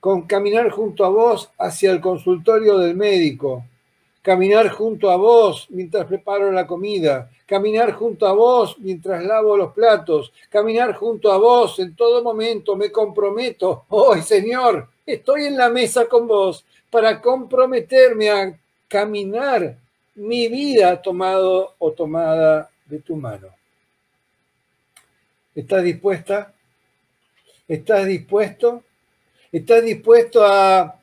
con 0.01 0.23
caminar 0.23 0.71
junto 0.71 1.05
a 1.05 1.11
vos 1.11 1.51
hacia 1.59 1.91
el 1.93 2.01
consultorio 2.01 2.79
del 2.79 2.97
médico, 2.97 3.65
caminar 4.29 4.69
junto 4.69 5.11
a 5.11 5.17
vos 5.17 5.69
mientras 5.71 6.05
preparo 6.05 6.53
la 6.53 6.67
comida, 6.67 7.31
caminar 7.47 7.93
junto 7.93 8.27
a 8.27 8.35
vos 8.35 8.77
mientras 8.79 9.25
lavo 9.25 9.57
los 9.57 9.73
platos, 9.73 10.35
caminar 10.51 10.95
junto 10.97 11.33
a 11.33 11.39
vos 11.39 11.79
en 11.79 11.97
todo 11.97 12.23
momento, 12.23 12.77
me 12.77 12.93
comprometo, 12.93 13.87
hoy 13.89 14.21
Señor, 14.21 14.87
estoy 15.07 15.47
en 15.47 15.57
la 15.57 15.71
mesa 15.71 16.05
con 16.05 16.29
vos 16.29 16.63
para 16.91 17.23
comprometerme 17.23 18.29
a 18.29 18.61
caminar 18.87 19.79
mi 20.17 20.47
vida 20.49 21.01
tomado 21.01 21.77
o 21.79 21.93
tomada 21.93 22.69
de 22.85 22.99
tu 22.99 23.17
mano. 23.17 23.49
¿Estás 25.55 25.83
dispuesta? 25.83 26.53
¿Estás 27.67 28.05
dispuesto? 28.05 28.83
¿Estás 29.51 29.83
dispuesto 29.83 30.45
a 30.45 31.01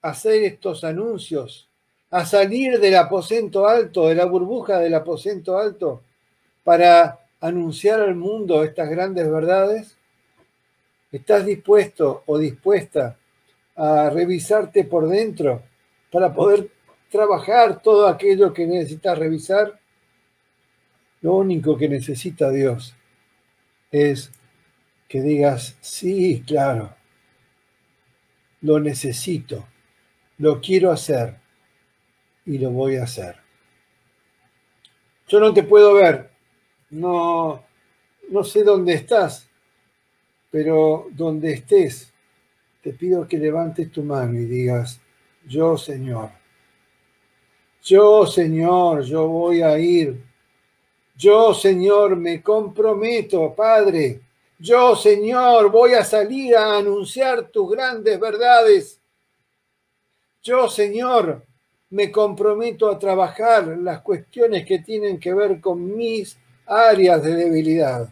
hacer 0.00 0.44
estos 0.44 0.82
anuncios? 0.84 1.67
¿A 2.10 2.24
salir 2.24 2.80
del 2.80 2.96
aposento 2.96 3.68
alto, 3.68 4.08
de 4.08 4.14
la 4.14 4.24
burbuja 4.24 4.78
del 4.78 4.94
aposento 4.94 5.58
alto, 5.58 6.02
para 6.64 7.20
anunciar 7.40 8.00
al 8.00 8.14
mundo 8.14 8.64
estas 8.64 8.88
grandes 8.88 9.30
verdades? 9.30 9.96
¿Estás 11.12 11.44
dispuesto 11.44 12.22
o 12.24 12.38
dispuesta 12.38 13.18
a 13.76 14.08
revisarte 14.08 14.84
por 14.84 15.06
dentro 15.06 15.62
para 16.10 16.32
poder 16.32 16.70
trabajar 17.10 17.82
todo 17.82 18.06
aquello 18.08 18.54
que 18.54 18.66
necesitas 18.66 19.18
revisar? 19.18 19.78
Lo 21.20 21.34
único 21.34 21.76
que 21.76 21.90
necesita 21.90 22.50
Dios 22.50 22.94
es 23.90 24.30
que 25.08 25.20
digas, 25.20 25.76
sí, 25.82 26.42
claro, 26.46 26.94
lo 28.62 28.80
necesito, 28.80 29.66
lo 30.38 30.60
quiero 30.60 30.90
hacer 30.90 31.36
y 32.48 32.58
lo 32.58 32.70
voy 32.70 32.96
a 32.96 33.04
hacer. 33.04 33.36
Yo 35.28 35.38
no 35.38 35.54
te 35.54 35.62
puedo 35.62 35.94
ver, 35.94 36.30
no, 36.90 37.62
no 38.30 38.42
sé 38.42 38.64
dónde 38.64 38.94
estás, 38.94 39.48
pero 40.50 41.06
donde 41.12 41.52
estés, 41.52 42.12
te 42.82 42.92
pido 42.92 43.28
que 43.28 43.38
levantes 43.38 43.92
tu 43.92 44.02
mano 44.02 44.34
y 44.34 44.46
digas, 44.46 45.00
yo 45.46 45.78
Señor, 45.78 46.30
yo 47.82 48.26
Señor, 48.26 49.02
yo 49.02 49.28
voy 49.28 49.62
a 49.62 49.78
ir 49.78 50.28
yo, 51.18 51.52
Señor, 51.52 52.14
me 52.14 52.40
comprometo, 52.40 53.52
Padre. 53.52 54.20
Yo, 54.56 54.94
Señor, 54.94 55.68
voy 55.68 55.94
a 55.94 56.04
salir 56.04 56.56
a 56.56 56.78
anunciar 56.78 57.48
tus 57.50 57.72
grandes 57.72 58.20
verdades. 58.20 59.00
Yo, 60.40 60.68
Señor, 60.68 61.44
me 61.90 62.10
comprometo 62.10 62.90
a 62.90 62.98
trabajar 62.98 63.66
las 63.66 64.02
cuestiones 64.02 64.64
que 64.66 64.80
tienen 64.80 65.18
que 65.18 65.32
ver 65.32 65.60
con 65.60 65.96
mis 65.96 66.36
áreas 66.66 67.22
de 67.22 67.34
debilidad. 67.34 68.08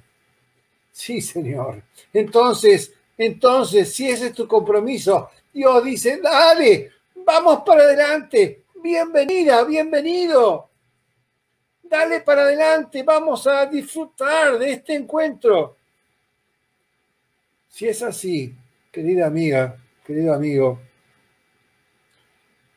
Sí, 0.92 1.20
Señor. 1.20 1.82
Entonces, 2.12 2.92
entonces, 3.18 3.94
si 3.94 4.08
ese 4.08 4.28
es 4.28 4.32
tu 4.32 4.48
compromiso, 4.48 5.30
Dios 5.52 5.84
dice, 5.84 6.20
dale, 6.22 6.90
vamos 7.14 7.62
para 7.64 7.82
adelante. 7.82 8.62
Bienvenida, 8.82 9.64
bienvenido. 9.64 10.68
Dale 11.82 12.20
para 12.20 12.42
adelante, 12.42 13.02
vamos 13.02 13.46
a 13.46 13.66
disfrutar 13.66 14.58
de 14.58 14.72
este 14.72 14.94
encuentro. 14.94 15.76
Si 17.68 17.86
es 17.86 18.02
así, 18.02 18.54
querida 18.90 19.26
amiga, 19.26 19.76
querido 20.04 20.34
amigo, 20.34 20.80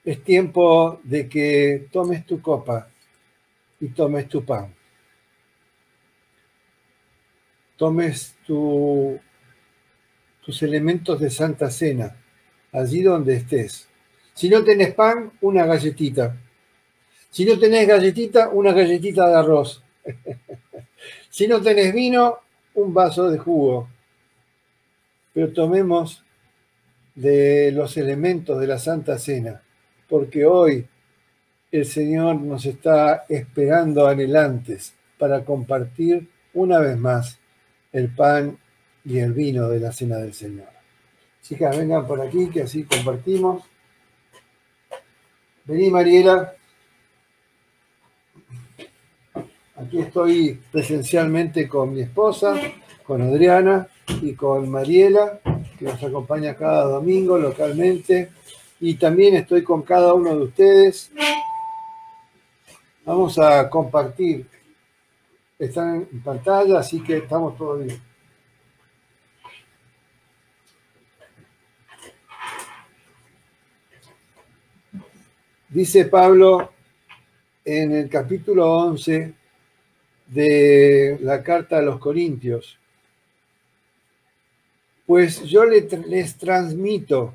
es 0.09 0.23
tiempo 0.23 0.99
de 1.03 1.29
que 1.29 1.87
tomes 1.91 2.25
tu 2.25 2.41
copa 2.41 2.87
y 3.79 3.89
tomes 3.89 4.27
tu 4.27 4.43
pan. 4.43 4.73
Tomes 7.77 8.35
tus 8.43 9.19
elementos 10.63 11.19
de 11.19 11.29
Santa 11.29 11.69
Cena, 11.69 12.15
allí 12.71 13.03
donde 13.03 13.35
estés. 13.35 13.87
Si 14.33 14.49
no 14.49 14.63
tenés 14.63 14.95
pan, 14.95 15.31
una 15.41 15.67
galletita. 15.67 16.35
Si 17.29 17.45
no 17.45 17.59
tenés 17.59 17.87
galletita, 17.87 18.49
una 18.49 18.73
galletita 18.73 19.29
de 19.29 19.35
arroz. 19.35 19.83
si 21.29 21.47
no 21.47 21.61
tenés 21.61 21.93
vino, 21.93 22.39
un 22.73 22.95
vaso 22.95 23.29
de 23.29 23.37
jugo. 23.37 23.87
Pero 25.33 25.53
tomemos 25.53 26.23
de 27.13 27.71
los 27.71 27.95
elementos 27.95 28.59
de 28.59 28.65
la 28.65 28.79
Santa 28.79 29.19
Cena, 29.19 29.61
porque 30.09 30.45
hoy 30.45 30.85
el 31.71 31.85
Señor 31.85 32.35
nos 32.41 32.65
está 32.65 33.25
esperando 33.29 34.07
anhelantes 34.07 34.93
para 35.17 35.45
compartir 35.45 36.27
una 36.53 36.79
vez 36.79 36.97
más 36.97 37.39
el 37.91 38.13
pan 38.13 38.57
y 39.05 39.19
el 39.19 39.33
vino 39.33 39.69
de 39.69 39.79
la 39.79 39.91
Cena 39.91 40.17
del 40.17 40.33
Señor. 40.33 40.67
Chicas, 41.41 41.77
vengan 41.77 42.05
por 42.05 42.21
aquí, 42.21 42.49
que 42.49 42.63
así 42.63 42.83
compartimos. 42.83 43.63
Vení, 45.65 45.89
Mariela. 45.89 46.53
Aquí 49.75 49.99
estoy 49.99 50.59
presencialmente 50.71 51.67
con 51.67 51.93
mi 51.93 52.01
esposa, 52.01 52.59
con 53.03 53.21
Adriana 53.21 53.87
y 54.21 54.33
con 54.33 54.69
Mariela, 54.69 55.39
que 55.77 55.85
nos 55.85 56.03
acompaña 56.03 56.55
cada 56.55 56.83
domingo 56.83 57.37
localmente. 57.37 58.31
Y 58.79 58.95
también 58.95 59.35
estoy 59.35 59.63
con 59.63 59.81
cada 59.81 60.13
uno 60.13 60.35
de 60.35 60.43
ustedes. 60.43 61.11
Vamos 63.05 63.37
a 63.39 63.69
compartir. 63.69 64.47
Están 65.57 66.07
en 66.11 66.21
pantalla, 66.21 66.79
así 66.79 67.03
que 67.03 67.17
estamos 67.17 67.57
todos 67.57 67.83
bien. 67.83 68.01
Dice 75.67 76.05
Pablo 76.05 76.71
en 77.65 77.91
el 77.91 78.09
capítulo 78.09 78.71
11, 78.71 79.33
de 80.27 81.17
la 81.21 81.43
carta 81.43 81.77
a 81.77 81.81
los 81.81 81.99
Corintios. 81.99 82.77
Pues 85.05 85.43
yo 85.43 85.65
les 85.65 86.37
transmito 86.37 87.33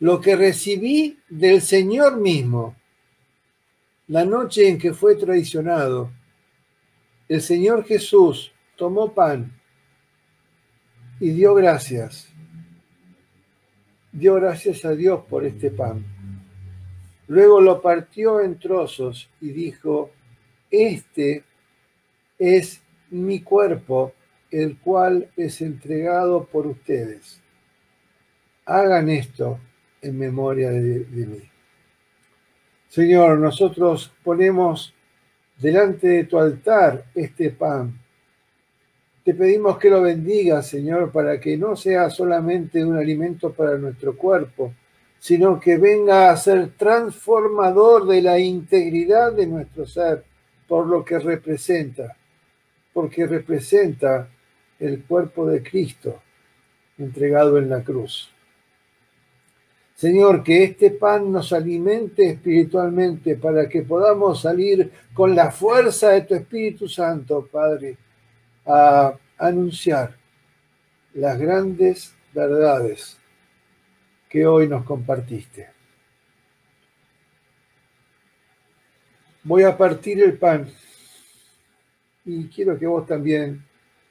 lo 0.00 0.20
que 0.20 0.34
recibí 0.34 1.18
del 1.28 1.60
Señor 1.60 2.16
mismo. 2.16 2.74
La 4.08 4.24
noche 4.24 4.68
en 4.68 4.78
que 4.78 4.92
fue 4.92 5.14
traicionado, 5.14 6.10
el 7.28 7.40
Señor 7.40 7.84
Jesús 7.84 8.52
tomó 8.76 9.12
pan 9.12 9.52
y 11.20 11.30
dio 11.30 11.54
gracias. 11.54 12.28
Dio 14.10 14.34
gracias 14.34 14.84
a 14.84 14.92
Dios 14.92 15.22
por 15.28 15.44
este 15.44 15.70
pan. 15.70 16.04
Luego 17.28 17.60
lo 17.60 17.80
partió 17.80 18.40
en 18.40 18.58
trozos 18.58 19.28
y 19.40 19.50
dijo, 19.50 20.10
este 20.70 21.44
es 22.38 22.80
mi 23.10 23.42
cuerpo, 23.42 24.14
el 24.50 24.78
cual 24.78 25.30
es 25.36 25.60
entregado 25.60 26.44
por 26.46 26.66
ustedes. 26.66 27.40
Hagan 28.64 29.10
esto 29.10 29.60
en 30.02 30.18
memoria 30.18 30.70
de, 30.70 31.06
mí. 31.26 31.50
Señor, 32.88 33.38
nosotros 33.38 34.12
ponemos 34.24 34.94
delante 35.58 36.08
de 36.08 36.24
tu 36.24 36.38
altar 36.38 37.04
este 37.14 37.50
pan. 37.50 37.98
Te 39.24 39.34
pedimos 39.34 39.78
que 39.78 39.90
lo 39.90 40.02
bendiga, 40.02 40.62
Señor, 40.62 41.12
para 41.12 41.38
que 41.38 41.56
no 41.56 41.76
sea 41.76 42.10
solamente 42.10 42.84
un 42.84 42.96
alimento 42.96 43.52
para 43.52 43.76
nuestro 43.76 44.16
cuerpo, 44.16 44.72
sino 45.18 45.60
que 45.60 45.76
venga 45.76 46.30
a 46.30 46.36
ser 46.36 46.70
transformador 46.70 48.06
de 48.06 48.22
la 48.22 48.38
integridad 48.38 49.32
de 49.32 49.46
nuestro 49.46 49.86
ser 49.86 50.24
por 50.66 50.86
lo 50.86 51.04
que 51.04 51.18
representa, 51.18 52.16
porque 52.92 53.26
representa 53.26 54.28
el 54.78 55.04
cuerpo 55.04 55.46
de 55.46 55.62
Cristo 55.62 56.22
entregado 56.96 57.58
en 57.58 57.68
la 57.68 57.82
cruz. 57.82 58.32
Señor, 60.00 60.42
que 60.42 60.64
este 60.64 60.92
pan 60.92 61.30
nos 61.30 61.52
alimente 61.52 62.26
espiritualmente 62.26 63.36
para 63.36 63.68
que 63.68 63.82
podamos 63.82 64.40
salir 64.40 64.90
con 65.12 65.34
la 65.36 65.50
fuerza 65.50 66.08
de 66.08 66.22
tu 66.22 66.34
Espíritu 66.34 66.88
Santo, 66.88 67.46
Padre, 67.52 67.98
a 68.64 69.12
anunciar 69.36 70.16
las 71.12 71.38
grandes 71.38 72.14
verdades 72.32 73.18
que 74.26 74.46
hoy 74.46 74.68
nos 74.68 74.84
compartiste. 74.84 75.68
Voy 79.44 79.64
a 79.64 79.76
partir 79.76 80.22
el 80.22 80.38
pan 80.38 80.66
y 82.24 82.46
quiero 82.48 82.78
que 82.78 82.86
vos 82.86 83.06
también 83.06 83.62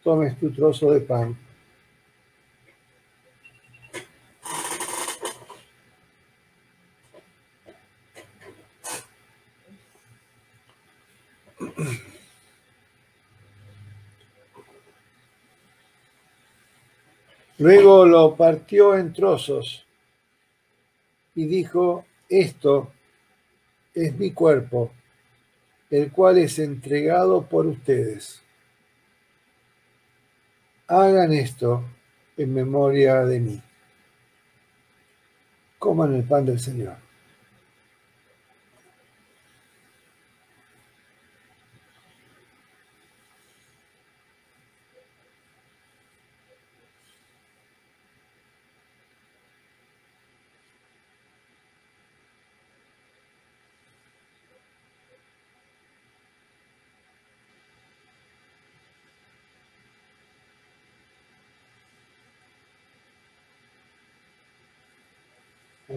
tomes 0.04 0.38
tu 0.38 0.52
trozo 0.52 0.92
de 0.92 1.02
pan. 1.02 1.49
Luego 17.60 18.06
lo 18.06 18.36
partió 18.36 18.98
en 18.98 19.12
trozos 19.12 19.86
y 21.36 21.46
dijo, 21.46 22.06
esto 22.30 22.94
es 23.94 24.18
mi 24.18 24.32
cuerpo, 24.32 24.92
el 25.90 26.10
cual 26.12 26.38
es 26.38 26.58
entregado 26.60 27.46
por 27.46 27.66
ustedes. 27.66 28.42
Hagan 30.88 31.34
esto 31.34 31.84
en 32.38 32.54
memoria 32.54 33.26
de 33.26 33.40
mí. 33.42 33.62
Coman 35.78 36.16
el 36.16 36.24
pan 36.24 36.46
del 36.46 36.60
Señor. 36.60 37.09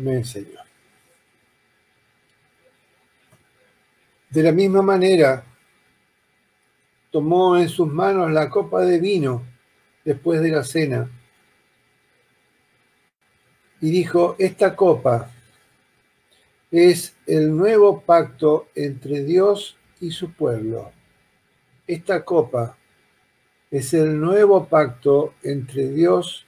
Amén, 0.03 0.25
Señor. 0.25 0.65
De 4.31 4.43
la 4.43 4.51
misma 4.51 4.83
manera, 4.83 5.45
tomó 7.13 7.57
en 7.57 7.69
sus 7.69 7.87
manos 7.87 8.33
la 8.33 8.51
copa 8.51 8.81
de 8.81 8.99
vino 8.99 9.45
después 10.05 10.41
de 10.41 10.49
la 10.51 10.65
cena 10.65 11.09
y 13.81 13.91
dijo, 13.93 14.35
esta 14.41 14.75
copa 14.75 15.31
es 16.73 17.15
el 17.25 17.57
nuevo 17.57 18.01
pacto 18.01 18.71
entre 18.75 19.23
Dios 19.23 19.77
y 20.01 20.11
su 20.11 20.33
pueblo. 20.33 20.91
Esta 21.87 22.25
copa 22.25 22.77
es 23.71 23.95
el 23.95 24.21
nuevo 24.21 24.67
pacto 24.67 25.35
entre 25.45 25.91
Dios 25.91 26.45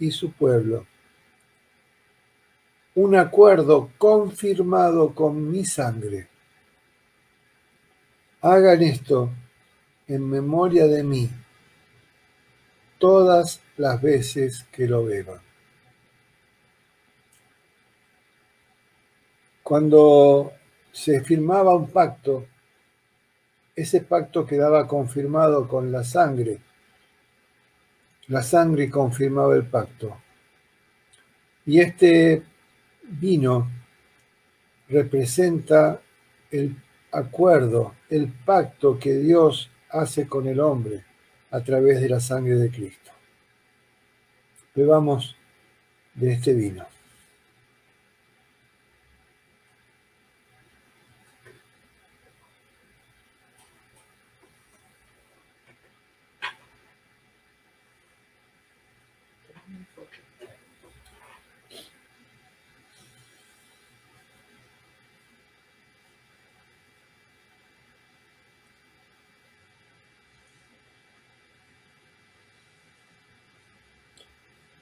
y 0.00 0.10
su 0.10 0.32
pueblo 0.32 0.89
un 2.94 3.14
acuerdo 3.14 3.90
confirmado 3.98 5.14
con 5.14 5.50
mi 5.50 5.64
sangre. 5.64 6.28
Hagan 8.42 8.82
esto 8.82 9.30
en 10.08 10.28
memoria 10.28 10.86
de 10.86 11.04
mí 11.04 11.30
todas 12.98 13.60
las 13.76 14.00
veces 14.02 14.66
que 14.72 14.86
lo 14.86 15.04
beban. 15.04 15.40
Cuando 19.62 20.52
se 20.92 21.20
firmaba 21.22 21.74
un 21.74 21.90
pacto, 21.90 22.46
ese 23.74 24.00
pacto 24.00 24.44
quedaba 24.44 24.86
confirmado 24.86 25.68
con 25.68 25.92
la 25.92 26.02
sangre. 26.02 26.58
La 28.26 28.42
sangre 28.42 28.90
confirmaba 28.90 29.54
el 29.54 29.64
pacto. 29.64 30.20
Y 31.66 31.80
este 31.80 32.42
vino 33.10 33.68
representa 34.88 36.00
el 36.50 36.76
acuerdo, 37.12 37.94
el 38.08 38.28
pacto 38.28 38.98
que 38.98 39.14
Dios 39.14 39.70
hace 39.88 40.26
con 40.26 40.46
el 40.46 40.60
hombre 40.60 41.04
a 41.50 41.60
través 41.60 42.00
de 42.00 42.08
la 42.08 42.20
sangre 42.20 42.56
de 42.56 42.70
Cristo. 42.70 43.10
Bebamos 44.74 45.36
de 46.14 46.32
este 46.32 46.54
vino. 46.54 46.89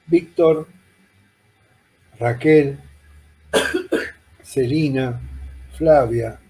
Víctor, 0.08 0.66
Raquel, 2.18 2.78
Celina, 4.42 5.20
Flavia, 5.76 6.40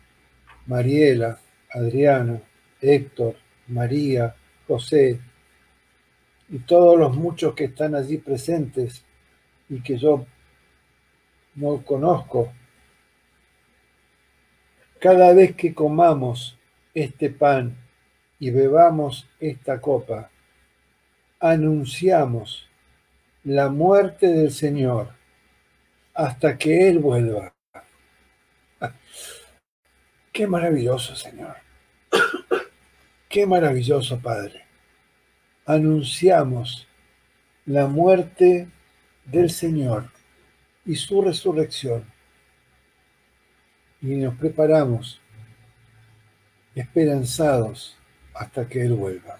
Mariela, 0.67 1.39
Adriana, 1.75 2.41
Héctor, 2.81 3.35
María, 3.67 4.35
José 4.69 5.21
y 6.49 6.59
todos 6.61 6.97
los 6.99 7.17
muchos 7.17 7.55
que 7.55 7.65
están 7.65 7.97
allí 7.97 8.19
presentes 8.19 9.05
y 9.69 9.81
que 9.81 9.99
yo 9.99 10.25
no 11.57 11.83
conozco. 11.85 12.53
Cada 15.01 15.35
vez 15.35 15.57
que 15.57 15.75
comamos 15.75 16.57
este 16.95 17.29
pan 17.29 17.77
y 18.39 18.51
bebamos 18.51 19.29
esta 19.41 19.81
copa, 19.81 20.31
anunciamos 21.41 22.68
la 23.45 23.69
muerte 23.69 24.29
del 24.29 24.51
Señor 24.51 25.15
hasta 26.15 26.59
que 26.59 26.89
Él 26.89 26.99
vuelva. 26.99 27.55
Qué 30.33 30.47
maravilloso, 30.47 31.15
Señor. 31.15 31.57
Qué 33.29 33.47
maravilloso, 33.47 34.19
Padre. 34.19 34.65
Anunciamos 35.65 36.89
la 37.67 37.87
muerte 37.87 38.69
del 39.25 39.51
Señor 39.51 40.11
y 40.85 40.97
su 40.97 41.23
resurrección. 41.23 42.05
Y 44.01 44.17
nos 44.17 44.35
preparamos 44.37 45.21
esperanzados 46.75 47.97
hasta 48.35 48.67
que 48.67 48.83
Él 48.83 48.95
vuelva. 48.95 49.39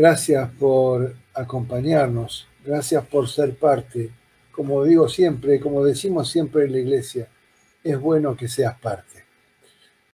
Gracias 0.00 0.48
por 0.58 1.14
acompañarnos, 1.34 2.48
gracias 2.64 3.04
por 3.04 3.28
ser 3.28 3.54
parte. 3.54 4.10
Como 4.50 4.82
digo 4.82 5.10
siempre, 5.10 5.60
como 5.60 5.84
decimos 5.84 6.30
siempre 6.30 6.64
en 6.64 6.72
la 6.72 6.78
iglesia, 6.78 7.28
es 7.84 8.00
bueno 8.00 8.34
que 8.34 8.48
seas 8.48 8.80
parte. 8.80 9.24